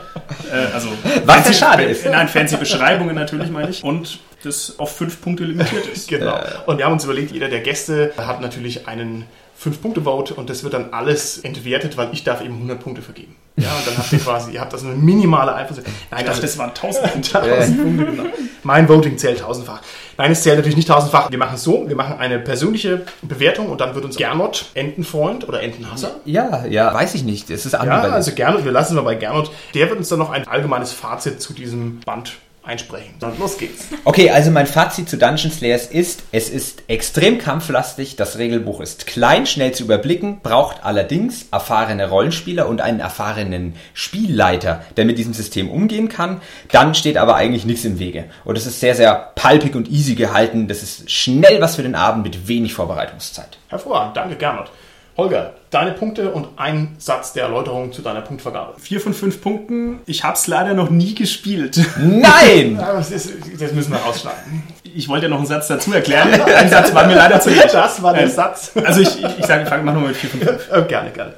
[0.50, 0.88] Äh, also
[1.24, 2.04] Was ja schade ist.
[2.04, 3.82] Nein, fancy Beschreibungen natürlich, meine ich.
[3.82, 6.08] Und das auf fünf Punkte limitiert ist.
[6.08, 6.38] Genau.
[6.66, 9.24] Und wir haben uns überlegt, jeder der Gäste hat natürlich einen
[9.64, 13.36] 5-Punkte-Vote und das wird dann alles entwertet, weil ich darf eben 100 Punkte vergeben.
[13.56, 15.78] Ja, und dann habt ihr quasi, ihr habt das eine minimale Einfluss.
[15.78, 17.38] Nein, Ich dachte, also das waren tausend Punkte.
[17.42, 18.22] 1000 Punkte, genau.
[18.62, 19.82] Mein Voting zählt tausendfach.
[20.16, 21.30] Nein, es zählt natürlich nicht tausendfach.
[21.30, 25.46] Wir machen es so, wir machen eine persönliche Bewertung und dann wird uns Gernot, Entenfreund
[25.48, 27.50] oder Entenhasser, Ja, ja, weiß ich nicht.
[27.50, 28.14] Es ist ja, ambivalent.
[28.14, 30.92] also Gernot, wir lassen es mal bei Gernot, der wird uns dann noch ein allgemeines
[30.92, 33.14] Fazit zu diesem Band einsprechen.
[33.18, 33.86] Dann los geht's.
[34.04, 39.06] Okay, also mein Fazit zu Dungeon Slayers ist, es ist extrem kampflastig, das Regelbuch ist
[39.06, 45.34] klein, schnell zu überblicken, braucht allerdings erfahrene Rollenspieler und einen erfahrenen Spielleiter, der mit diesem
[45.34, 46.40] System umgehen kann.
[46.70, 48.24] Dann steht aber eigentlich nichts im Wege.
[48.44, 50.68] Und es ist sehr, sehr palpig und easy gehalten.
[50.68, 53.58] Das ist schnell was für den Abend mit wenig Vorbereitungszeit.
[53.68, 54.70] Hervorragend, danke Gernot.
[55.16, 58.74] Holger, deine Punkte und ein Satz der Erläuterung zu deiner Punktvergabe.
[58.78, 60.00] Vier von fünf Punkten.
[60.06, 61.80] Ich habe es leider noch nie gespielt.
[61.98, 62.76] Nein!
[62.80, 64.62] Ja, Das, ist, das müssen wir rausschneiden.
[64.94, 66.28] Ich wollte ja noch einen Satz dazu erklären.
[66.42, 67.72] Ein Satz war mir leider zu nett.
[67.72, 68.72] Das war der Satz.
[68.84, 69.08] Also ich,
[69.38, 70.70] ich sage, fang mach nochmal mit vier von fünf.
[70.70, 71.34] Äh, gerne, gerne.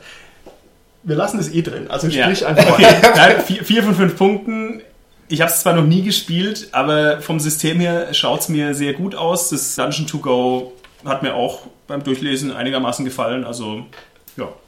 [1.05, 1.89] Wir lassen es eh drin.
[1.91, 2.24] Also Ja.
[2.24, 2.87] sprich einfach Okay.
[3.16, 4.80] Nein, vier, vier von fünf Punkten.
[5.28, 8.95] Ich habe es zwar noch nie gespielt, aber vom System her schaut es mir sehr
[8.95, 9.51] gut aus.
[9.51, 10.72] Das Dungeon to Go
[11.05, 13.45] hat mir auch beim Durchlesen einigermaßen gefallen.
[13.45, 13.82] Also ja.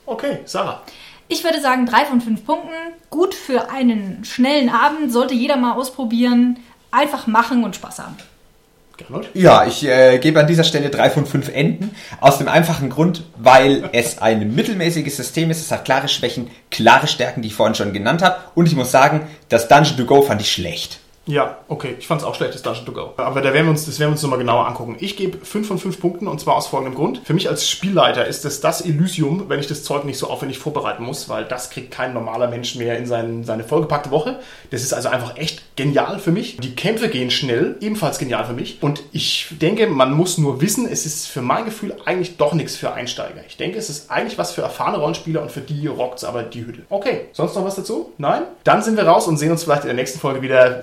[0.07, 0.83] Okay, Sarah.
[1.29, 2.73] Ich würde sagen, drei von fünf Punkten.
[3.11, 6.61] Gut für einen schnellen Abend, sollte jeder mal ausprobieren.
[6.93, 8.17] Einfach machen und Spaß haben.
[8.97, 9.29] Gernot?
[9.35, 11.95] Ja, ich äh, gebe an dieser Stelle drei von fünf Enden.
[12.21, 15.61] Aus dem einfachen Grund, weil es ein mittelmäßiges System ist.
[15.61, 18.37] Es hat klare Schwächen, klare Stärken, die ich vorhin schon genannt habe.
[18.55, 21.01] Und ich muss sagen, das Dungeon to Go fand ich schlecht.
[21.27, 21.97] Ja, okay.
[21.99, 23.13] Ich fand es auch schlecht, das Dungeon to Go.
[23.17, 24.97] Aber da werden wir uns, das werden wir uns nochmal genauer angucken.
[25.01, 27.21] Ich gebe 5 von 5 Punkten und zwar aus folgendem Grund.
[27.25, 30.59] Für mich als Spielleiter ist es das Elysium, wenn ich das Zeug nicht so aufwendig
[30.59, 34.39] vorbereiten muss, weil das kriegt kein normaler Mensch mehr in sein, seine vollgepackte Woche.
[34.71, 36.59] Das ist also einfach echt genial für mich.
[36.59, 38.79] Die Kämpfe gehen schnell, ebenfalls genial für mich.
[38.81, 42.77] Und ich denke, man muss nur wissen, es ist für mein Gefühl eigentlich doch nichts
[42.77, 43.41] für Einsteiger.
[43.49, 46.65] Ich denke, es ist eigentlich was für erfahrene Rollenspieler und für die rockt's aber die
[46.65, 46.83] Hütte.
[46.89, 48.13] Okay, sonst noch was dazu?
[48.19, 48.43] Nein?
[48.65, 50.83] Dann sind wir raus und sehen uns vielleicht in der nächsten Folge wieder.